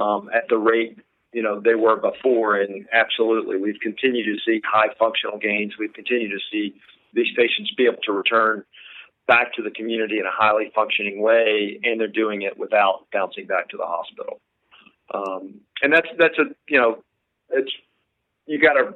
um, 0.00 0.30
at 0.34 0.49
the 0.49 0.58
rate 0.58 0.99
you 1.32 1.42
know 1.42 1.60
they 1.60 1.75
were 1.75 1.96
before. 1.96 2.56
And 2.60 2.87
absolutely, 2.92 3.56
we've 3.56 3.80
continued 3.80 4.26
to 4.26 4.37
see 4.44 4.60
high 4.64 4.92
functional 4.99 5.38
gains. 5.38 5.75
We've 5.78 5.92
continued 5.92 6.30
to 6.30 6.40
see 6.50 6.75
these 7.14 7.32
patients 7.37 7.72
be 7.76 7.87
able 7.87 8.02
to 8.04 8.12
return 8.12 8.64
back 9.26 9.54
to 9.54 9.62
the 9.62 9.70
community 9.70 10.18
in 10.18 10.26
a 10.26 10.32
highly 10.32 10.72
functioning 10.75 11.20
way, 11.20 11.78
and 11.84 12.00
they're 12.00 12.08
doing 12.08 12.42
it 12.42 12.58
without 12.58 13.06
bouncing 13.12 13.46
back 13.46 13.68
to 13.68 13.76
the 13.76 13.87
hospital. 13.87 14.40
Um, 15.12 15.60
and 15.82 15.92
that's 15.92 16.08
that's 16.18 16.38
a 16.38 16.54
you 16.68 16.78
know 16.78 17.02
it's 17.52 17.71
you 18.47 18.61
got 18.61 18.75
to 18.75 18.95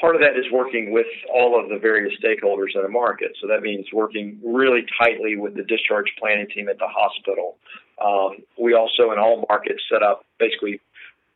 part 0.00 0.14
of 0.14 0.22
that 0.22 0.38
is 0.38 0.46
working 0.50 0.92
with 0.92 1.06
all 1.32 1.60
of 1.60 1.68
the 1.68 1.78
various 1.78 2.14
stakeholders 2.24 2.74
in 2.74 2.84
a 2.84 2.88
market. 2.88 3.32
So 3.40 3.46
that 3.48 3.60
means 3.60 3.86
working 3.92 4.40
really 4.42 4.86
tightly 4.98 5.36
with 5.36 5.54
the 5.54 5.62
discharge 5.62 6.06
planning 6.18 6.46
team 6.48 6.68
at 6.68 6.78
the 6.78 6.88
hospital. 6.88 7.58
Um, 8.02 8.38
we 8.58 8.72
also 8.74 9.12
in 9.12 9.18
all 9.18 9.44
markets 9.48 9.82
set 9.92 10.02
up 10.02 10.24
basically 10.38 10.80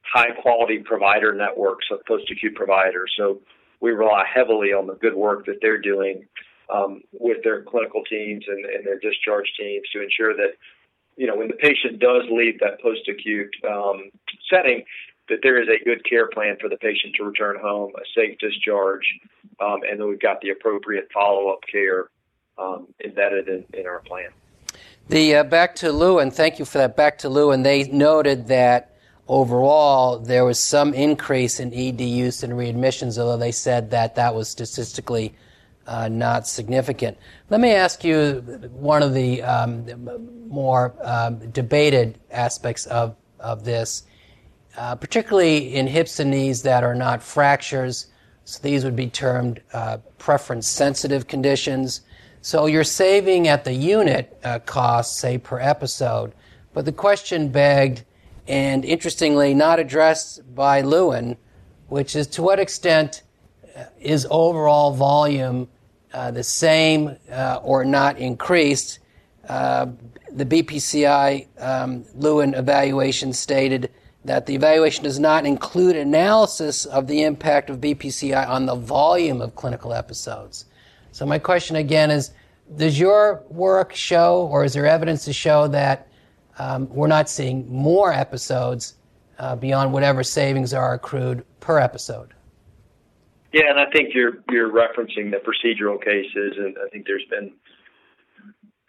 high 0.02 0.30
quality 0.40 0.78
provider 0.78 1.34
networks 1.34 1.86
of 1.90 2.04
post 2.06 2.30
acute 2.30 2.54
providers. 2.54 3.12
So 3.16 3.40
we 3.80 3.90
rely 3.90 4.24
heavily 4.32 4.72
on 4.72 4.86
the 4.86 4.94
good 4.94 5.14
work 5.14 5.44
that 5.46 5.58
they're 5.60 5.80
doing 5.80 6.26
um, 6.72 7.02
with 7.12 7.38
their 7.44 7.62
clinical 7.62 8.02
teams 8.04 8.44
and, 8.48 8.64
and, 8.64 8.86
their 8.86 8.98
discharge 8.98 9.52
teams 9.58 9.84
to 9.92 10.02
ensure 10.02 10.34
that, 10.34 10.56
you 11.16 11.26
know, 11.26 11.36
when 11.36 11.48
the 11.48 11.54
patient 11.54 11.98
does 11.98 12.22
leave 12.30 12.58
that 12.60 12.80
post 12.80 13.06
acute 13.06 13.54
um, 13.68 14.10
setting, 14.48 14.82
that 15.28 15.38
there 15.42 15.60
is 15.60 15.68
a 15.68 15.82
good 15.84 16.04
care 16.08 16.28
plan 16.28 16.56
for 16.60 16.68
the 16.68 16.76
patient 16.76 17.14
to 17.16 17.24
return 17.24 17.56
home, 17.60 17.92
a 17.96 18.04
safe 18.14 18.38
discharge, 18.38 19.04
um, 19.60 19.80
and 19.88 19.98
then 19.98 20.08
we've 20.08 20.20
got 20.20 20.40
the 20.40 20.50
appropriate 20.50 21.08
follow 21.12 21.48
up 21.48 21.60
care 21.70 22.08
um, 22.58 22.88
embedded 23.04 23.48
in, 23.48 23.64
in, 23.72 23.86
our 23.86 24.00
plan. 24.00 24.28
The 25.08 25.36
uh, 25.36 25.44
back 25.44 25.74
to 25.76 25.92
Lewin, 25.92 26.28
and 26.28 26.32
thank 26.32 26.58
you 26.58 26.64
for 26.64 26.78
that. 26.78 26.96
Back 26.96 27.18
to 27.18 27.28
Lewin, 27.28 27.54
and 27.54 27.66
they 27.66 27.84
noted 27.84 28.46
that 28.48 28.96
overall, 29.28 30.18
there 30.18 30.44
was 30.44 30.58
some 30.58 30.94
increase 30.94 31.60
in 31.60 31.72
ED 31.74 32.00
use 32.00 32.42
and 32.42 32.52
readmissions, 32.52 33.18
although 33.18 33.36
they 33.36 33.52
said 33.52 33.90
that 33.90 34.14
that 34.14 34.34
was 34.34 34.48
statistically 34.48 35.34
uh, 35.86 36.08
not 36.08 36.46
significant. 36.46 37.18
Let 37.50 37.60
me 37.60 37.72
ask 37.72 38.04
you 38.04 38.40
one 38.72 39.02
of 39.02 39.14
the 39.14 39.42
um, 39.42 40.48
more 40.48 40.94
um, 41.02 41.50
debated 41.50 42.18
aspects 42.30 42.86
of, 42.86 43.16
of 43.40 43.64
this, 43.64 44.04
uh, 44.76 44.94
particularly 44.96 45.74
in 45.74 45.86
hips 45.86 46.18
and 46.18 46.30
knees 46.30 46.62
that 46.62 46.82
are 46.82 46.94
not 46.94 47.22
fractures. 47.22 48.06
So 48.44 48.60
these 48.62 48.84
would 48.84 48.96
be 48.96 49.08
termed 49.08 49.62
uh, 49.72 49.98
preference 50.18 50.66
sensitive 50.66 51.28
conditions. 51.28 52.02
So 52.42 52.66
you're 52.66 52.84
saving 52.84 53.48
at 53.48 53.64
the 53.64 53.72
unit 53.72 54.38
uh, 54.44 54.58
cost, 54.60 55.18
say 55.18 55.38
per 55.38 55.58
episode. 55.60 56.32
But 56.72 56.84
the 56.84 56.92
question 56.92 57.48
begged, 57.48 58.04
and 58.46 58.84
interestingly, 58.84 59.54
not 59.54 59.78
addressed 59.78 60.54
by 60.54 60.82
Lewin, 60.82 61.36
which 61.88 62.16
is 62.16 62.26
to 62.28 62.42
what 62.42 62.58
extent 62.58 63.22
uh, 63.76 63.84
is 64.00 64.26
overall 64.30 64.92
volume 64.92 65.68
uh, 66.12 66.30
the 66.32 66.42
same 66.42 67.16
uh, 67.30 67.60
or 67.62 67.84
not 67.84 68.18
increased? 68.18 68.98
The 69.46 70.44
BPCI 70.46 71.46
um, 71.62 72.04
Lewin 72.16 72.54
evaluation 72.54 73.32
stated 73.32 73.88
that 74.24 74.46
the 74.46 74.54
evaluation 74.54 75.04
does 75.04 75.18
not 75.18 75.46
include 75.46 75.96
analysis 75.96 76.84
of 76.86 77.06
the 77.06 77.22
impact 77.22 77.70
of 77.70 77.80
BPCI 77.80 78.48
on 78.48 78.66
the 78.66 78.74
volume 78.74 79.40
of 79.40 79.54
clinical 79.54 79.92
episodes. 79.92 80.64
So 81.12 81.26
my 81.26 81.38
question 81.38 81.76
again 81.76 82.10
is, 82.10 82.30
does 82.76 82.98
your 82.98 83.42
work 83.50 83.94
show, 83.94 84.46
or 84.46 84.64
is 84.64 84.72
there 84.72 84.86
evidence 84.86 85.24
to 85.26 85.32
show 85.32 85.68
that 85.68 86.08
um, 86.58 86.88
we're 86.88 87.08
not 87.08 87.28
seeing 87.28 87.70
more 87.70 88.12
episodes 88.12 88.94
uh, 89.38 89.56
beyond 89.56 89.92
whatever 89.92 90.22
savings 90.22 90.72
are 90.72 90.94
accrued 90.94 91.44
per 91.60 91.78
episode. 91.78 92.32
Yeah, 93.52 93.70
and 93.70 93.78
I 93.78 93.86
think 93.90 94.14
you're 94.14 94.42
you're 94.50 94.70
referencing 94.70 95.30
the 95.30 95.38
procedural 95.38 96.02
cases, 96.02 96.54
and 96.58 96.76
I 96.84 96.88
think 96.90 97.06
there's 97.06 97.24
been 97.30 97.52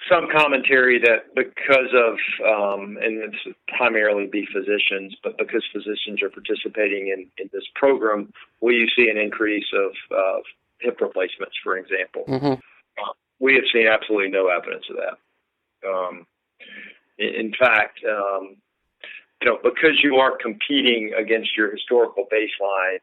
some 0.10 0.28
commentary 0.36 1.00
that 1.00 1.34
because 1.36 1.92
of, 1.94 2.14
um, 2.46 2.98
and 3.02 3.24
it's 3.24 3.58
primarily 3.78 4.28
be 4.28 4.48
physicians, 4.54 5.16
but 5.24 5.38
because 5.38 5.64
physicians 5.74 6.22
are 6.22 6.30
participating 6.30 7.08
in, 7.08 7.28
in 7.38 7.50
this 7.52 7.64
program, 7.76 8.32
will 8.62 8.74
you 8.74 8.88
see 8.96 9.10
an 9.10 9.18
increase 9.18 9.66
of 9.74 9.92
uh, 10.16 10.40
hip 10.80 11.00
replacements, 11.02 11.56
for 11.64 11.78
example? 11.78 12.24
Mm-hmm. 12.28 12.54
Uh, 12.54 13.14
we 13.40 13.56
have 13.56 13.64
seen 13.74 13.88
absolutely 13.88 14.30
no 14.30 14.48
evidence 14.48 14.86
of 14.90 14.98
that. 14.98 15.88
Um, 15.88 16.28
in, 17.18 17.48
in, 17.48 17.54
fact, 17.60 18.00
um, 18.08 18.58
you 19.42 19.50
know, 19.50 19.58
because 19.64 20.00
you 20.04 20.18
are 20.18 20.38
competing 20.38 21.14
against 21.18 21.56
your 21.58 21.72
historical 21.72 22.26
baseline, 22.32 23.00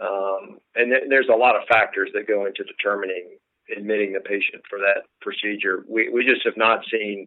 um, 0.00 0.58
and 0.74 0.90
th- 0.90 1.04
there's 1.08 1.28
a 1.32 1.36
lot 1.36 1.56
of 1.56 1.62
factors 1.68 2.10
that 2.14 2.26
go 2.26 2.46
into 2.46 2.64
determining 2.64 3.38
admitting 3.76 4.12
the 4.12 4.20
patient 4.20 4.62
for 4.68 4.78
that 4.78 5.04
procedure. 5.20 5.84
We, 5.88 6.08
we 6.10 6.24
just 6.24 6.44
have 6.44 6.56
not 6.56 6.80
seen 6.90 7.26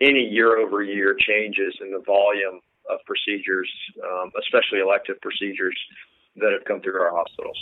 any 0.00 0.20
year 0.20 0.58
over 0.58 0.82
year 0.82 1.16
changes 1.18 1.74
in 1.80 1.90
the 1.90 2.02
volume 2.06 2.60
of 2.88 2.98
procedures, 3.06 3.70
um, 4.02 4.30
especially 4.40 4.80
elective 4.80 5.20
procedures 5.20 5.76
that 6.36 6.52
have 6.52 6.64
come 6.64 6.80
through 6.80 7.00
our 7.00 7.14
hospitals. 7.14 7.58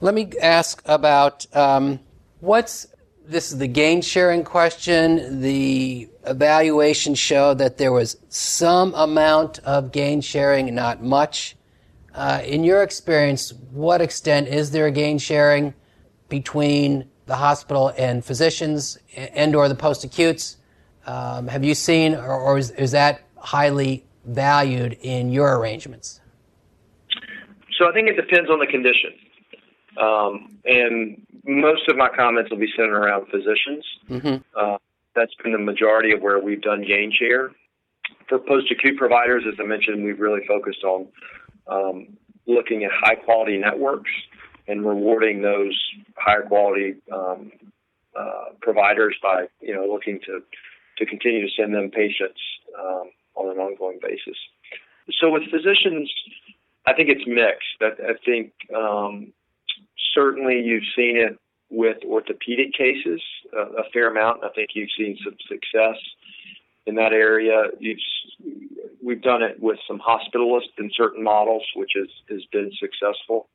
Let 0.00 0.14
me 0.14 0.30
ask 0.40 0.82
about 0.86 1.46
um, 1.54 2.00
what's 2.40 2.86
this 3.26 3.52
is 3.52 3.58
the 3.58 3.66
gain 3.66 4.02
sharing 4.02 4.44
question. 4.44 5.40
The 5.40 6.08
evaluation 6.26 7.14
showed 7.14 7.58
that 7.58 7.78
there 7.78 7.92
was 7.92 8.18
some 8.28 8.94
amount 8.94 9.60
of 9.60 9.92
gain 9.92 10.20
sharing, 10.20 10.74
not 10.74 11.02
much. 11.02 11.56
Uh, 12.14 12.42
in 12.44 12.64
your 12.64 12.82
experience, 12.82 13.52
what 13.72 14.00
extent 14.00 14.48
is 14.48 14.70
there 14.70 14.90
gain 14.90 15.18
sharing 15.18 15.74
between 16.28 17.08
the 17.26 17.36
hospital 17.36 17.92
and 17.96 18.24
physicians 18.24 18.98
and 19.16 19.54
or 19.54 19.68
the 19.68 19.74
post-acutes? 19.74 20.56
Um, 21.06 21.48
have 21.48 21.64
you 21.64 21.74
seen, 21.74 22.14
or, 22.14 22.34
or 22.34 22.58
is, 22.58 22.70
is, 22.70 22.92
that 22.92 23.22
highly 23.36 24.04
valued 24.24 24.96
in 25.02 25.30
your 25.30 25.58
arrangements? 25.58 26.20
So 27.78 27.88
I 27.88 27.92
think 27.92 28.08
it 28.08 28.16
depends 28.16 28.48
on 28.48 28.58
the 28.58 28.66
condition. 28.66 29.10
Um, 30.00 30.58
and 30.64 31.26
most 31.44 31.88
of 31.88 31.96
my 31.96 32.08
comments 32.08 32.50
will 32.50 32.58
be 32.58 32.70
centered 32.74 32.98
around 32.98 33.26
physicians. 33.26 33.84
Mm-hmm. 34.08 34.36
Uh, 34.58 34.78
that's 35.14 35.34
been 35.42 35.52
the 35.52 35.58
majority 35.58 36.12
of 36.12 36.22
where 36.22 36.38
we've 36.38 36.62
done 36.62 36.82
gain 36.82 37.12
share. 37.12 37.50
For 38.28 38.38
post-acute 38.38 38.96
providers, 38.96 39.44
as 39.46 39.54
I 39.60 39.64
mentioned, 39.64 40.04
we've 40.04 40.18
really 40.18 40.40
focused 40.48 40.82
on 40.84 41.06
um, 41.66 42.16
looking 42.46 42.84
at 42.84 42.90
high-quality 42.92 43.58
networks 43.58 44.10
and 44.66 44.86
rewarding 44.86 45.42
those 45.42 45.78
higher 46.16 46.42
quality 46.42 46.94
um, 47.12 47.52
uh, 48.16 48.52
providers 48.60 49.16
by 49.22 49.46
you 49.60 49.74
know 49.74 49.86
looking 49.86 50.20
to 50.26 50.42
to 50.98 51.06
continue 51.06 51.46
to 51.46 51.52
send 51.54 51.74
them 51.74 51.90
patients 51.90 52.40
um, 52.78 53.10
on 53.34 53.50
an 53.50 53.58
ongoing 53.58 53.98
basis. 54.00 54.36
So 55.20 55.30
with 55.30 55.42
physicians, 55.50 56.12
I 56.86 56.94
think 56.94 57.08
it's 57.08 57.26
mixed. 57.26 57.80
I, 57.80 58.10
I 58.10 58.14
think 58.24 58.52
um, 58.74 59.32
certainly 60.14 60.60
you've 60.60 60.84
seen 60.96 61.16
it 61.16 61.38
with 61.70 61.98
orthopedic 62.04 62.72
cases 62.72 63.20
uh, 63.56 63.70
a 63.72 63.90
fair 63.92 64.10
amount. 64.10 64.42
And 64.42 64.50
I 64.50 64.54
think 64.54 64.70
you've 64.74 64.90
seen 64.96 65.18
some 65.24 65.36
success 65.48 65.96
in 66.86 66.94
that 66.96 67.12
area. 67.12 67.64
You've, 67.78 67.98
we've 69.02 69.22
done 69.22 69.42
it 69.42 69.60
with 69.60 69.78
some 69.88 70.00
hospitalists 70.00 70.78
in 70.78 70.90
certain 70.94 71.22
models, 71.22 71.64
which 71.74 71.92
has, 71.96 72.08
has 72.30 72.44
been 72.52 72.70
successful. 72.78 73.48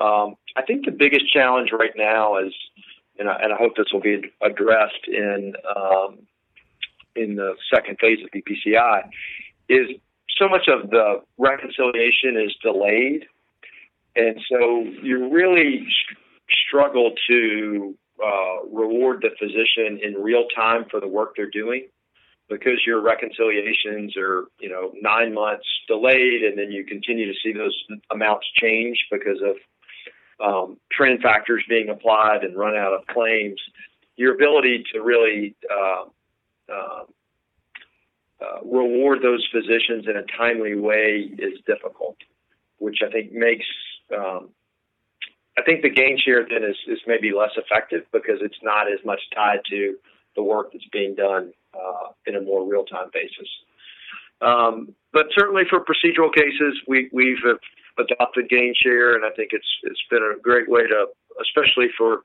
Um, 0.00 0.36
I 0.56 0.62
think 0.62 0.86
the 0.86 0.92
biggest 0.92 1.30
challenge 1.32 1.70
right 1.72 1.92
now 1.96 2.38
is, 2.38 2.52
and 3.18 3.28
I, 3.28 3.36
and 3.42 3.52
I 3.52 3.56
hope 3.56 3.76
this 3.76 3.86
will 3.92 4.00
be 4.00 4.22
addressed 4.42 5.06
in 5.06 5.54
um, 5.76 6.18
in 7.16 7.36
the 7.36 7.54
second 7.72 7.98
phase 8.00 8.18
of 8.24 8.30
BPCI, 8.30 9.02
is 9.68 9.88
so 10.38 10.48
much 10.48 10.68
of 10.68 10.90
the 10.90 11.22
reconciliation 11.38 12.40
is 12.42 12.54
delayed, 12.62 13.26
and 14.16 14.40
so 14.50 14.84
you 15.02 15.30
really 15.30 15.86
struggle 16.66 17.12
to 17.28 17.94
uh, 18.24 18.66
reward 18.72 19.22
the 19.22 19.30
physician 19.38 20.00
in 20.02 20.22
real 20.22 20.46
time 20.54 20.84
for 20.90 21.00
the 21.00 21.08
work 21.08 21.34
they're 21.36 21.50
doing 21.50 21.86
because 22.48 22.80
your 22.84 23.00
reconciliations 23.00 24.16
are 24.16 24.46
you 24.58 24.68
know 24.68 24.92
nine 25.00 25.32
months 25.32 25.66
delayed 25.86 26.42
and 26.42 26.58
then 26.58 26.70
you 26.70 26.84
continue 26.84 27.26
to 27.26 27.38
see 27.42 27.52
those 27.52 27.76
amounts 28.12 28.46
change 28.60 28.98
because 29.10 29.40
of 29.42 29.56
um, 30.42 30.78
trend 30.90 31.20
factors 31.20 31.64
being 31.68 31.88
applied 31.88 32.42
and 32.42 32.56
run 32.56 32.76
out 32.76 32.92
of 32.92 33.06
claims, 33.06 33.60
your 34.16 34.34
ability 34.34 34.84
to 34.92 35.00
really 35.00 35.54
uh, 35.70 36.04
uh, 36.72 37.04
uh, 38.40 38.60
reward 38.64 39.18
those 39.22 39.46
physicians 39.52 40.06
in 40.08 40.16
a 40.16 40.24
timely 40.36 40.74
way 40.74 41.30
is 41.38 41.58
difficult, 41.66 42.16
which 42.78 42.98
I 43.06 43.10
think 43.10 43.32
makes 43.32 43.66
um, 44.16 44.50
I 45.58 45.62
think 45.62 45.82
the 45.82 45.90
gain 45.90 46.16
share 46.18 46.46
then 46.48 46.64
is, 46.64 46.76
is 46.86 46.98
maybe 47.06 47.32
less 47.32 47.50
effective 47.56 48.04
because 48.12 48.38
it's 48.40 48.56
not 48.62 48.90
as 48.90 48.98
much 49.04 49.20
tied 49.34 49.60
to 49.68 49.96
the 50.36 50.42
work 50.42 50.72
that's 50.72 50.86
being 50.92 51.14
done 51.14 51.52
uh, 51.74 52.12
in 52.26 52.36
a 52.36 52.40
more 52.40 52.66
real 52.66 52.84
time 52.84 53.10
basis. 53.12 53.48
Um, 54.40 54.94
but 55.12 55.26
certainly 55.36 55.64
for 55.68 55.80
procedural 55.80 56.32
cases, 56.32 56.80
we, 56.86 57.10
we've 57.12 57.44
adopted 58.00 58.48
gain 58.48 58.74
share, 58.76 59.14
and 59.14 59.24
I 59.24 59.30
think 59.30 59.50
it's 59.52 59.66
it's 59.82 60.02
been 60.10 60.22
a 60.22 60.40
great 60.40 60.68
way 60.68 60.82
to, 60.82 61.06
especially 61.40 61.88
for 61.96 62.22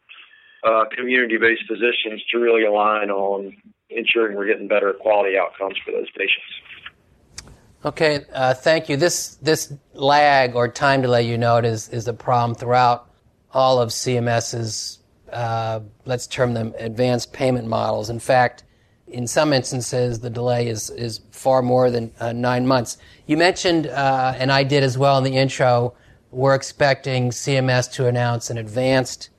uh, 0.63 0.85
community-based 0.95 1.63
physicians, 1.67 2.23
to 2.31 2.39
really 2.39 2.65
align 2.65 3.09
on 3.09 3.55
ensuring 3.89 4.35
we're 4.35 4.47
getting 4.47 4.67
better 4.67 4.93
quality 4.93 5.37
outcomes 5.37 5.77
for 5.85 5.91
those 5.91 6.09
patients. 6.11 7.51
Okay, 7.85 8.25
uh, 8.33 8.53
thank 8.53 8.89
you. 8.89 8.97
This 8.97 9.35
this 9.35 9.71
lag 9.93 10.55
or 10.55 10.67
time 10.67 11.01
delay 11.01 11.23
you 11.23 11.37
note 11.37 11.65
is 11.65 11.87
is 11.89 12.07
a 12.07 12.13
problem 12.13 12.55
throughout 12.55 13.11
all 13.51 13.79
of 13.79 13.89
CMS's. 13.89 14.99
Uh, 15.31 15.81
let's 16.05 16.27
term 16.27 16.53
them 16.53 16.73
advanced 16.77 17.33
payment 17.33 17.67
models. 17.67 18.09
In 18.09 18.19
fact, 18.19 18.63
in 19.07 19.27
some 19.27 19.53
instances, 19.53 20.19
the 20.19 20.29
delay 20.29 20.67
is, 20.67 20.89
is 20.89 21.21
far 21.31 21.61
more 21.61 21.91
than 21.91 22.11
uh, 22.19 22.31
nine 22.33 22.65
months. 22.65 22.97
You 23.27 23.37
mentioned, 23.37 23.87
uh, 23.87 24.33
and 24.37 24.51
I 24.51 24.63
did 24.63 24.83
as 24.83 24.97
well 24.97 25.17
in 25.17 25.23
the 25.23 25.35
intro, 25.35 25.93
we're 26.31 26.55
expecting 26.55 27.29
CMS 27.29 27.91
to 27.93 28.07
announce 28.07 28.49
an 28.49 28.57
advanced 28.57 29.29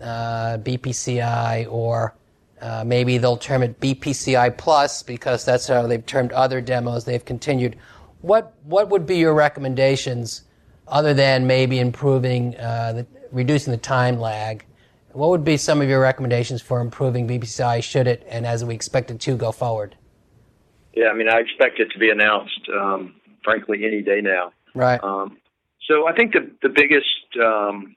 uh, 0.00 0.58
BPCI, 0.58 1.66
or 1.70 2.14
uh, 2.60 2.84
maybe 2.86 3.18
they'll 3.18 3.36
term 3.36 3.62
it 3.62 3.80
BPCI 3.80 4.56
Plus 4.56 5.02
because 5.02 5.44
that's 5.44 5.66
how 5.66 5.86
they've 5.86 6.04
termed 6.04 6.32
other 6.32 6.60
demos 6.60 7.04
they've 7.04 7.24
continued. 7.24 7.76
What, 8.20 8.54
what 8.64 8.88
would 8.90 9.06
be 9.06 9.16
your 9.16 9.34
recommendations 9.34 10.42
other 10.86 11.14
than 11.14 11.46
maybe 11.46 11.80
improving, 11.80 12.56
uh, 12.56 12.92
the, 12.92 13.06
reducing 13.32 13.70
the 13.70 13.78
time 13.78 14.20
lag 14.20 14.64
what 15.18 15.30
would 15.30 15.44
be 15.44 15.56
some 15.56 15.82
of 15.82 15.88
your 15.88 16.00
recommendations 16.00 16.62
for 16.62 16.80
improving 16.80 17.26
BPCI 17.26 17.82
should 17.82 18.06
it 18.06 18.24
and 18.30 18.46
as 18.46 18.64
we 18.64 18.72
expect 18.72 19.10
it 19.10 19.18
to 19.20 19.36
go 19.36 19.50
forward? 19.50 19.96
Yeah, 20.94 21.08
I 21.08 21.14
mean, 21.14 21.28
I 21.28 21.38
expect 21.38 21.80
it 21.80 21.90
to 21.92 21.98
be 21.98 22.08
announced, 22.10 22.68
um, 22.72 23.16
frankly, 23.42 23.84
any 23.84 24.00
day 24.00 24.20
now. 24.20 24.52
Right. 24.76 25.02
Um, 25.02 25.38
so 25.88 26.06
I 26.06 26.12
think 26.14 26.34
the, 26.34 26.50
the 26.62 26.68
biggest 26.68 27.06
um, 27.44 27.96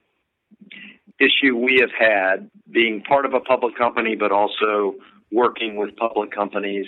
issue 1.20 1.56
we 1.56 1.78
have 1.80 1.90
had 1.96 2.50
being 2.72 3.02
part 3.02 3.24
of 3.24 3.34
a 3.34 3.40
public 3.40 3.76
company, 3.78 4.16
but 4.16 4.32
also 4.32 4.96
working 5.30 5.76
with 5.76 5.94
public 5.96 6.32
companies 6.32 6.86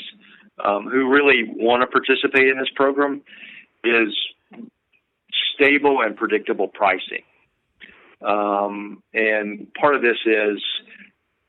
um, 0.65 0.89
who 0.91 1.11
really 1.11 1.45
want 1.49 1.83
to 1.83 1.87
participate 1.87 2.49
in 2.49 2.59
this 2.59 2.71
program 2.75 3.23
is 3.85 4.15
stable 5.55 6.01
and 6.03 6.17
predictable 6.17 6.67
pricing. 6.67 7.23
Um, 8.25 9.03
and 9.13 9.73
part 9.75 9.95
of 9.95 10.03
this 10.03 10.17
is, 10.25 10.63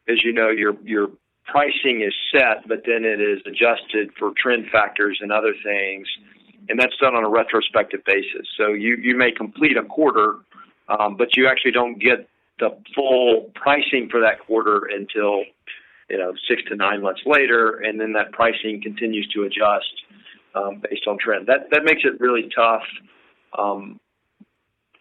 as 0.09 0.17
you 0.23 0.33
know, 0.33 0.49
your 0.49 0.75
your 0.83 1.07
pricing 1.45 2.01
is 2.01 2.13
set, 2.31 2.67
but 2.67 2.83
then 2.85 3.05
it 3.05 3.21
is 3.21 3.39
adjusted 3.45 4.11
for 4.17 4.31
trend 4.38 4.65
factors 4.71 5.19
and 5.21 5.31
other 5.31 5.53
things, 5.63 6.07
and 6.69 6.79
that's 6.79 6.95
done 6.97 7.15
on 7.15 7.23
a 7.23 7.29
retrospective 7.29 8.01
basis. 8.05 8.47
So 8.57 8.69
you 8.73 8.97
you 8.97 9.15
may 9.15 9.31
complete 9.31 9.77
a 9.77 9.83
quarter, 9.83 10.39
um, 10.89 11.15
but 11.15 11.38
you 11.38 11.47
actually 11.47 11.71
don't 11.71 11.99
get 11.99 12.27
the 12.59 12.69
full 12.93 13.51
pricing 13.55 14.07
for 14.09 14.21
that 14.21 14.39
quarter 14.45 14.88
until 14.91 15.43
you 16.09 16.17
know 16.17 16.33
six 16.49 16.61
to 16.69 16.75
nine 16.75 17.01
months 17.01 17.21
later, 17.25 17.77
and 17.77 17.99
then 17.99 18.13
that 18.13 18.31
pricing 18.31 18.81
continues 18.81 19.27
to 19.33 19.43
adjust 19.43 19.93
um, 20.55 20.81
based 20.89 21.07
on 21.07 21.17
trend. 21.17 21.47
That 21.47 21.69
that 21.71 21.83
makes 21.83 22.01
it 22.03 22.19
really 22.19 22.49
tough. 22.55 22.83
Um, 23.57 23.99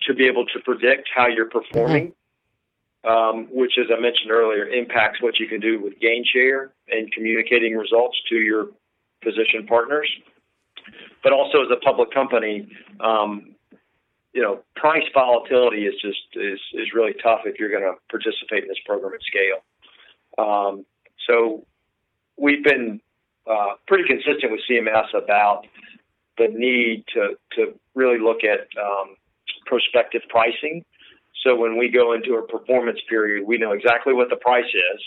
to 0.06 0.14
be 0.14 0.26
able 0.26 0.46
to 0.46 0.60
predict 0.60 1.08
how 1.14 1.26
you're 1.26 1.48
performing, 1.48 2.12
mm-hmm. 3.04 3.10
um, 3.10 3.48
which, 3.50 3.72
as 3.78 3.86
I 3.96 4.00
mentioned 4.00 4.30
earlier, 4.30 4.66
impacts 4.66 5.20
what 5.22 5.38
you 5.38 5.48
can 5.48 5.60
do 5.60 5.80
with 5.80 5.98
gain 6.00 6.24
share 6.24 6.72
and 6.88 7.10
communicating 7.12 7.76
results 7.76 8.16
to 8.28 8.36
your 8.36 8.68
physician 9.22 9.66
partners. 9.66 10.08
But 11.22 11.32
also, 11.32 11.62
as 11.62 11.68
a 11.72 11.80
public 11.84 12.12
company, 12.12 12.68
um, 13.00 13.54
you 14.34 14.42
know, 14.42 14.60
price 14.76 15.04
volatility 15.14 15.86
is 15.86 15.94
just 16.00 16.18
is 16.34 16.60
is 16.74 16.88
really 16.94 17.14
tough 17.22 17.40
if 17.46 17.58
you're 17.58 17.70
going 17.70 17.82
to 17.82 17.94
participate 18.10 18.64
in 18.64 18.68
this 18.68 18.78
program 18.84 19.12
at 19.14 19.20
scale. 19.22 19.62
Um, 20.36 20.84
so, 21.26 21.64
we've 22.36 22.62
been 22.62 23.00
uh, 23.50 23.74
pretty 23.86 24.04
consistent 24.06 24.52
with 24.52 24.60
CMS 24.68 25.14
about 25.14 25.66
the 26.36 26.48
need 26.48 27.04
to 27.14 27.36
to 27.52 27.78
really 27.94 28.18
look 28.18 28.44
at 28.44 28.66
um, 28.82 29.16
prospective 29.74 30.22
pricing. 30.28 30.84
So 31.44 31.56
when 31.56 31.76
we 31.76 31.88
go 31.90 32.12
into 32.12 32.34
a 32.34 32.46
performance 32.46 33.00
period, 33.08 33.44
we 33.46 33.58
know 33.58 33.72
exactly 33.72 34.14
what 34.14 34.30
the 34.30 34.36
price 34.36 34.72
is, 34.72 35.00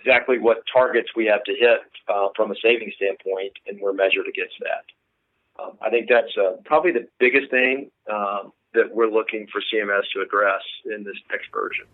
exactly 0.00 0.38
what 0.38 0.62
targets 0.72 1.08
we 1.14 1.26
have 1.26 1.44
to 1.44 1.52
hit 1.52 1.80
uh, 2.08 2.28
from 2.34 2.50
a 2.50 2.54
savings 2.62 2.94
standpoint, 2.96 3.52
and 3.66 3.78
we're 3.78 3.92
measured 3.92 4.26
against 4.26 4.54
that. 4.60 5.62
Um, 5.62 5.72
I 5.82 5.90
think 5.90 6.08
that's 6.08 6.34
uh, 6.38 6.56
probably 6.64 6.92
the 6.92 7.06
biggest 7.18 7.50
thing 7.50 7.90
um, 8.10 8.52
that 8.72 8.86
we're 8.90 9.10
looking 9.10 9.46
for 9.52 9.60
CMS 9.60 10.04
to 10.14 10.22
address 10.22 10.62
in 10.86 11.04
this 11.04 11.16
next 11.30 11.48
version. 11.52 11.84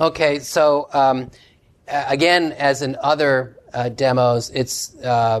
Okay, 0.00 0.38
so 0.38 0.88
um, 0.92 1.30
again, 1.88 2.52
as 2.52 2.82
in 2.82 2.96
other 3.02 3.58
uh, 3.72 3.88
demos, 3.88 4.50
it's 4.50 4.96
uh, 5.02 5.40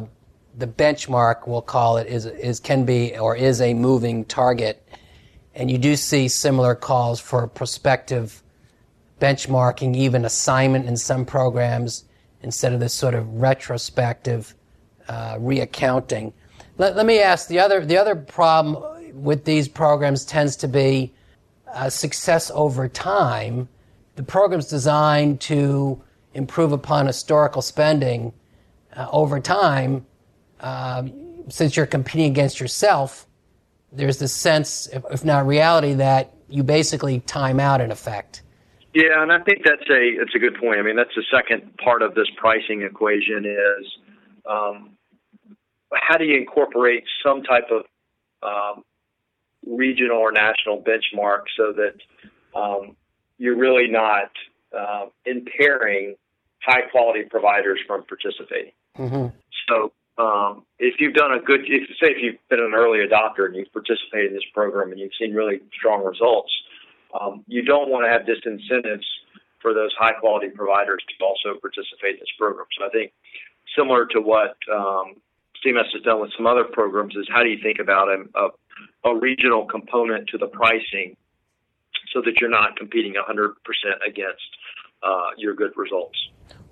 the 0.58 0.66
benchmark. 0.66 1.46
We'll 1.46 1.62
call 1.62 1.98
it 1.98 2.08
is 2.08 2.26
is 2.26 2.58
can 2.58 2.84
be 2.84 3.16
or 3.16 3.36
is 3.36 3.60
a 3.60 3.74
moving 3.74 4.24
target, 4.24 4.84
and 5.54 5.70
you 5.70 5.78
do 5.78 5.96
see 5.96 6.28
similar 6.28 6.74
calls 6.74 7.20
for 7.20 7.46
prospective 7.46 8.42
benchmarking, 9.20 9.96
even 9.96 10.24
assignment 10.24 10.86
in 10.86 10.96
some 10.96 11.24
programs, 11.24 12.04
instead 12.42 12.72
of 12.72 12.80
this 12.80 12.92
sort 12.92 13.14
of 13.14 13.26
retrospective 13.40 14.54
uh, 15.08 15.36
reaccounting. 15.36 16.32
Let, 16.76 16.96
let 16.96 17.06
me 17.06 17.20
ask 17.20 17.48
the 17.48 17.58
other 17.58 17.84
the 17.84 17.96
other 17.96 18.16
problem 18.16 19.22
with 19.22 19.44
these 19.44 19.68
programs 19.68 20.24
tends 20.24 20.56
to 20.56 20.68
be 20.68 21.12
uh, 21.72 21.88
success 21.88 22.50
over 22.54 22.88
time. 22.88 23.68
The 24.16 24.22
program's 24.22 24.68
designed 24.68 25.40
to 25.42 26.02
improve 26.34 26.72
upon 26.72 27.06
historical 27.06 27.62
spending 27.62 28.32
uh, 28.96 29.08
over 29.10 29.40
time. 29.40 30.06
Uh, 30.60 31.04
since 31.48 31.76
you're 31.76 31.86
competing 31.86 32.30
against 32.30 32.58
yourself, 32.58 33.26
there's 33.94 34.18
this 34.18 34.32
sense, 34.32 34.88
if, 34.92 35.02
if, 35.10 35.24
not 35.24 35.46
reality, 35.46 35.94
that 35.94 36.34
you 36.48 36.62
basically 36.62 37.20
time 37.20 37.60
out 37.60 37.80
in 37.80 37.90
effect. 37.90 38.42
Yeah, 38.94 39.22
and 39.22 39.32
I 39.32 39.40
think 39.40 39.62
that's 39.64 39.88
a 39.90 40.02
it's 40.20 40.34
a 40.34 40.38
good 40.38 40.56
point. 40.56 40.78
I 40.78 40.82
mean, 40.82 40.96
that's 40.96 41.14
the 41.16 41.24
second 41.32 41.76
part 41.78 42.02
of 42.02 42.14
this 42.14 42.28
pricing 42.36 42.82
equation 42.82 43.44
is 43.44 43.86
um, 44.48 44.90
how 45.92 46.16
do 46.16 46.24
you 46.24 46.36
incorporate 46.38 47.04
some 47.24 47.42
type 47.42 47.68
of 47.70 47.84
um, 48.42 48.84
regional 49.66 50.18
or 50.18 50.30
national 50.30 50.82
benchmark 50.82 51.42
so 51.56 51.72
that 51.72 52.58
um, 52.58 52.96
you're 53.38 53.56
really 53.56 53.88
not 53.88 54.30
uh, 54.76 55.06
impairing 55.24 56.14
high 56.62 56.82
quality 56.90 57.24
providers 57.28 57.80
from 57.86 58.04
participating. 58.04 58.72
Mm-hmm. 58.98 59.36
So 59.68 59.92
um, 60.16 60.64
if 60.78 61.00
you've 61.00 61.14
done 61.14 61.32
a 61.32 61.40
good, 61.40 61.62
if 61.66 61.88
say 62.00 62.14
if 62.14 62.22
you've 62.22 62.48
been 62.48 62.60
an 62.60 62.72
early 62.74 63.00
adopter 63.00 63.46
and 63.46 63.56
you've 63.56 63.72
participated 63.72 64.30
in 64.30 64.34
this 64.34 64.46
program 64.54 64.92
and 64.92 65.00
you've 65.00 65.16
seen 65.18 65.34
really 65.34 65.60
strong 65.76 66.04
results, 66.04 66.52
um, 67.18 67.44
you 67.46 67.62
don't 67.62 67.90
want 67.90 68.04
to 68.06 68.10
have 68.10 68.22
disincentives 68.22 69.04
for 69.60 69.74
those 69.74 69.90
high 69.98 70.12
quality 70.12 70.48
providers 70.48 71.02
to 71.08 71.24
also 71.24 71.58
participate 71.58 72.14
in 72.14 72.20
this 72.20 72.34
program. 72.38 72.66
So 72.78 72.86
I 72.86 72.90
think 72.90 73.12
similar 73.76 74.06
to 74.06 74.20
what 74.20 74.56
um, 74.72 75.14
CMS 75.64 75.90
has 75.94 76.02
done 76.02 76.20
with 76.20 76.30
some 76.36 76.46
other 76.46 76.64
programs 76.64 77.16
is 77.16 77.26
how 77.32 77.42
do 77.42 77.48
you 77.48 77.58
think 77.62 77.78
about 77.80 78.08
a, 78.08 78.24
a, 78.38 79.10
a 79.10 79.18
regional 79.18 79.64
component 79.64 80.28
to 80.28 80.38
the 80.38 80.46
pricing 80.46 81.16
so 82.12 82.20
that 82.20 82.40
you're 82.40 82.50
not 82.50 82.76
competing 82.76 83.14
100% 83.14 83.54
against 84.06 84.42
uh, 85.02 85.30
your 85.36 85.54
good 85.54 85.72
results. 85.76 86.16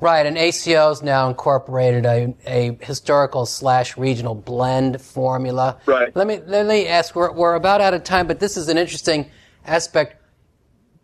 Right, 0.02 0.26
and 0.26 0.36
ACO's 0.36 1.00
now 1.00 1.28
incorporated 1.28 2.04
a, 2.06 2.34
a 2.44 2.76
historical 2.84 3.46
slash 3.46 3.96
regional 3.96 4.34
blend 4.34 5.00
formula. 5.00 5.78
Right. 5.86 6.10
Let 6.16 6.26
me 6.26 6.40
let 6.44 6.66
me 6.66 6.88
ask. 6.88 7.14
We're, 7.14 7.30
we're 7.30 7.54
about 7.54 7.80
out 7.80 7.94
of 7.94 8.02
time, 8.02 8.26
but 8.26 8.40
this 8.40 8.56
is 8.56 8.68
an 8.68 8.76
interesting 8.76 9.30
aspect. 9.64 10.16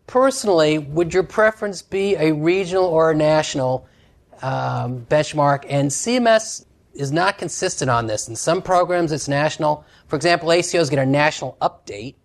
Personally, 0.08 0.78
would 0.78 1.14
your 1.14 1.22
preference 1.22 1.80
be 1.80 2.16
a 2.16 2.32
regional 2.32 2.86
or 2.86 3.12
a 3.12 3.14
national 3.14 3.86
um, 4.42 5.06
benchmark? 5.08 5.64
And 5.68 5.92
CMS 5.92 6.64
is 6.92 7.12
not 7.12 7.38
consistent 7.38 7.88
on 7.88 8.08
this. 8.08 8.26
In 8.26 8.34
some 8.34 8.60
programs, 8.60 9.12
it's 9.12 9.28
national. 9.28 9.84
For 10.08 10.16
example, 10.16 10.48
ACOs 10.48 10.90
get 10.90 10.98
a 10.98 11.06
national 11.06 11.56
update, 11.62 12.16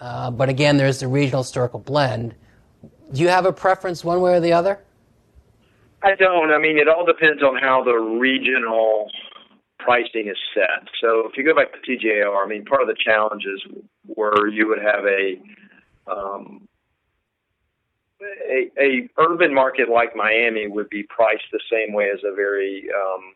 uh, 0.00 0.30
but 0.30 0.48
again, 0.50 0.76
there's 0.76 1.00
the 1.00 1.08
regional 1.08 1.42
historical 1.42 1.80
blend. 1.80 2.36
Do 3.12 3.20
you 3.20 3.28
have 3.28 3.44
a 3.44 3.52
preference 3.52 4.04
one 4.04 4.20
way 4.20 4.34
or 4.34 4.40
the 4.40 4.52
other? 4.52 4.85
I 6.06 6.14
don't. 6.14 6.52
I 6.52 6.58
mean, 6.58 6.78
it 6.78 6.88
all 6.88 7.04
depends 7.04 7.42
on 7.42 7.56
how 7.56 7.82
the 7.82 7.94
regional 7.94 9.10
pricing 9.80 10.28
is 10.28 10.36
set. 10.54 10.86
So 11.00 11.26
if 11.28 11.36
you 11.36 11.44
go 11.44 11.52
back 11.52 11.72
to 11.72 11.78
CJR, 11.78 12.44
I 12.44 12.48
mean, 12.48 12.64
part 12.64 12.80
of 12.80 12.86
the 12.86 12.94
challenges 12.94 13.60
were 14.06 14.46
you 14.46 14.68
would 14.68 14.78
have 14.78 15.04
a 15.04 15.34
um, 16.08 16.68
a, 18.22 18.70
a 18.80 19.08
urban 19.18 19.52
market 19.52 19.88
like 19.88 20.14
Miami 20.14 20.68
would 20.68 20.88
be 20.88 21.02
priced 21.02 21.50
the 21.50 21.60
same 21.70 21.92
way 21.92 22.08
as 22.14 22.20
a 22.24 22.34
very 22.34 22.86
um, 22.94 23.34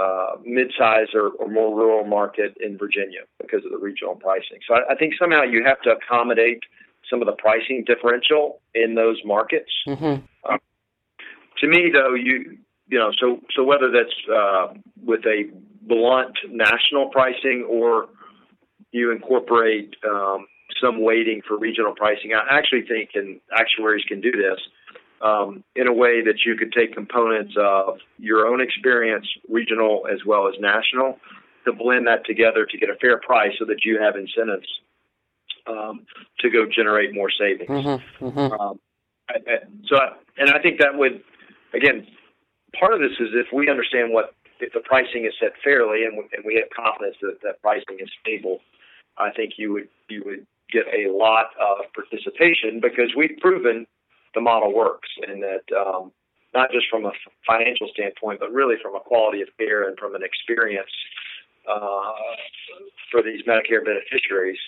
uh, 0.00 0.36
mid-size 0.44 1.08
or, 1.14 1.28
or, 1.38 1.48
more 1.48 1.74
rural 1.76 2.04
market 2.04 2.56
in 2.60 2.76
Virginia 2.76 3.20
because 3.40 3.64
of 3.64 3.70
the 3.70 3.78
regional 3.78 4.14
pricing. 4.14 4.58
So 4.66 4.74
I, 4.74 4.92
I, 4.92 4.94
think 4.94 5.14
somehow 5.18 5.42
you 5.42 5.64
have 5.64 5.80
to 5.82 5.90
accommodate 5.90 6.60
some 7.08 7.22
of 7.22 7.26
the 7.26 7.32
pricing 7.32 7.84
differential 7.86 8.60
in 8.74 8.94
those 8.94 9.18
markets. 9.24 9.70
Mm-hmm. 9.86 10.24
Uh, 10.44 10.58
to 11.58 11.68
me, 11.68 11.90
though, 11.92 12.14
you 12.14 12.58
you 12.88 12.98
know, 12.98 13.10
so 13.20 13.40
so 13.54 13.64
whether 13.64 13.90
that's 13.90 14.14
uh, 14.32 14.74
with 15.04 15.24
a 15.26 15.50
blunt 15.82 16.36
national 16.50 17.08
pricing 17.10 17.66
or 17.68 18.08
you 18.92 19.10
incorporate 19.10 19.94
um, 20.08 20.46
some 20.80 21.02
weighting 21.02 21.42
for 21.46 21.58
regional 21.58 21.94
pricing, 21.94 22.32
I 22.34 22.56
actually 22.56 22.82
think, 22.82 23.10
and 23.14 23.40
actuaries 23.52 24.04
can 24.04 24.20
do 24.20 24.32
this 24.32 24.60
um, 25.22 25.64
in 25.74 25.86
a 25.86 25.92
way 25.92 26.22
that 26.22 26.44
you 26.44 26.56
could 26.56 26.72
take 26.72 26.94
components 26.94 27.54
of 27.58 27.98
your 28.18 28.46
own 28.46 28.60
experience, 28.60 29.26
regional 29.48 30.06
as 30.12 30.24
well 30.26 30.48
as 30.48 30.54
national, 30.60 31.18
to 31.64 31.72
blend 31.72 32.06
that 32.06 32.24
together 32.24 32.66
to 32.66 32.78
get 32.78 32.90
a 32.90 32.96
fair 32.96 33.18
price 33.18 33.52
so 33.58 33.64
that 33.64 33.84
you 33.84 34.00
have 34.00 34.14
incentives 34.16 34.68
um, 35.66 36.06
to 36.40 36.50
go 36.50 36.66
generate 36.66 37.14
more 37.14 37.30
savings. 37.30 37.68
Mm-hmm, 37.68 38.24
mm-hmm. 38.26 38.60
Um, 38.60 38.78
I, 39.28 39.34
I, 39.34 39.56
so, 39.88 39.96
I, 39.96 40.12
and 40.38 40.50
I 40.50 40.60
think 40.60 40.78
that 40.78 40.96
would, 40.96 41.22
again, 41.76 42.06
part 42.78 42.92
of 42.92 43.00
this 43.00 43.12
is 43.20 43.28
if 43.34 43.52
we 43.52 43.68
understand 43.68 44.12
what 44.12 44.34
if 44.60 44.72
the 44.72 44.80
pricing 44.80 45.26
is 45.26 45.34
set 45.38 45.52
fairly 45.62 46.04
and 46.04 46.16
we, 46.16 46.24
and 46.32 46.44
we 46.44 46.54
have 46.56 46.68
confidence 46.72 47.16
that 47.20 47.38
that 47.42 47.60
pricing 47.60 48.00
is 48.00 48.08
stable, 48.20 48.60
I 49.18 49.30
think 49.30 49.54
you 49.58 49.72
would 49.72 49.88
you 50.08 50.22
would 50.24 50.46
get 50.72 50.86
a 50.88 51.12
lot 51.12 51.46
of 51.60 51.86
participation 51.94 52.80
because 52.80 53.14
we've 53.16 53.36
proven 53.40 53.86
the 54.34 54.40
model 54.40 54.74
works 54.74 55.08
and 55.26 55.42
that 55.42 55.64
um, 55.76 56.12
not 56.54 56.70
just 56.72 56.86
from 56.90 57.04
a 57.04 57.12
financial 57.46 57.88
standpoint, 57.92 58.40
but 58.40 58.52
really 58.52 58.76
from 58.82 58.94
a 58.94 59.00
quality 59.00 59.42
of 59.42 59.48
care 59.58 59.88
and 59.88 59.98
from 59.98 60.14
an 60.14 60.22
experience 60.22 60.90
uh, 61.68 62.12
for 63.10 63.22
these 63.22 63.42
Medicare 63.46 63.84
beneficiaries. 63.84 64.58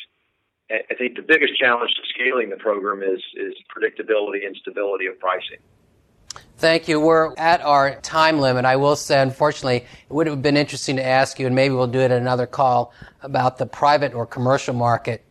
I 0.71 0.94
think 0.99 1.16
the 1.16 1.25
biggest 1.27 1.59
challenge 1.59 1.90
to 1.97 2.03
scaling 2.12 2.51
the 2.51 2.57
program 2.57 3.03
is 3.03 3.23
is 3.37 3.55
predictability 3.73 4.44
and 4.44 4.55
stability 4.61 5.07
of 5.07 5.18
pricing. 5.18 5.64
Thank 6.59 6.88
you. 6.88 6.99
We're 6.99 7.35
at 7.37 7.61
our 7.61 7.94
time 8.01 8.40
limit. 8.40 8.64
I 8.64 8.77
will 8.77 8.97
say, 8.97 9.23
unfortunately, 9.23 9.77
it 9.77 10.12
would 10.12 10.27
have 10.27 10.42
been 10.42 10.57
interesting 10.57 10.97
to 10.97 11.07
ask 11.07 11.38
you, 11.38 11.47
and 11.47 11.55
maybe 11.55 11.73
we'll 11.73 11.87
do 11.87 12.01
it 12.01 12.11
at 12.11 12.21
another 12.21 12.47
call, 12.47 12.92
about 13.23 13.59
the 13.59 13.66
private 13.66 14.12
or 14.12 14.27
commercial 14.27 14.75
market 14.75 15.25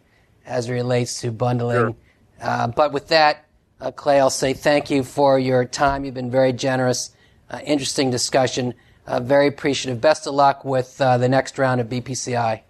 as 0.45 0.69
it 0.69 0.71
relates 0.71 1.19
to 1.21 1.31
bundling. 1.31 1.75
Sure. 1.77 1.95
Uh, 2.41 2.67
but 2.67 2.93
with 2.93 3.09
that, 3.09 3.45
uh, 3.81 3.91
Clay, 3.91 4.21
I'll 4.21 4.29
say 4.29 4.53
thank 4.53 4.89
you 4.89 5.03
for 5.03 5.37
your 5.37 5.65
time. 5.65 6.05
You've 6.05 6.13
been 6.13 6.31
very 6.31 6.53
generous, 6.53 7.11
uh, 7.49 7.59
interesting 7.65 8.09
discussion. 8.09 8.73
Uh, 9.05 9.19
very 9.19 9.47
appreciative. 9.47 9.99
Best 9.99 10.27
of 10.27 10.33
luck 10.33 10.63
with 10.63 10.99
uh, 11.01 11.17
the 11.17 11.27
next 11.27 11.57
round 11.57 11.81
of 11.81 11.87
BPCI. 11.87 12.61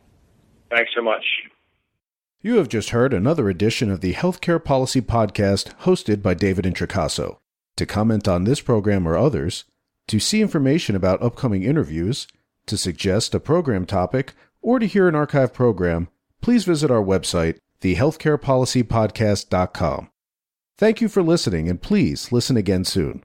Thanks 0.71 0.91
so 0.95 1.03
much. 1.03 1.23
You 2.41 2.57
have 2.57 2.69
just 2.69 2.89
heard 2.89 3.13
another 3.13 3.49
edition 3.49 3.91
of 3.91 4.01
the 4.01 4.13
Healthcare 4.13 4.63
Policy 4.63 5.01
Podcast 5.01 5.75
hosted 5.81 6.23
by 6.23 6.33
David 6.33 6.65
Introcaso. 6.65 7.37
To 7.77 7.85
comment 7.85 8.27
on 8.27 8.43
this 8.43 8.59
program 8.59 9.07
or 9.07 9.17
others, 9.17 9.63
to 10.07 10.19
see 10.19 10.41
information 10.41 10.95
about 10.95 11.21
upcoming 11.21 11.61
interviews, 11.63 12.27
to 12.65 12.77
suggest 12.77 13.35
a 13.35 13.39
program 13.39 13.85
topic, 13.85 14.33
or 14.61 14.79
to 14.79 14.85
hear 14.85 15.07
an 15.07 15.15
archive 15.15 15.53
program, 15.53 16.09
please 16.41 16.65
visit 16.65 16.91
our 16.91 17.03
website, 17.03 17.59
thehealthcarepolicypodcast.com. 17.81 20.09
Thank 20.77 21.01
you 21.01 21.09
for 21.09 21.23
listening, 21.23 21.69
and 21.69 21.81
please 21.81 22.31
listen 22.31 22.55
again 22.57 22.83
soon. 22.83 23.23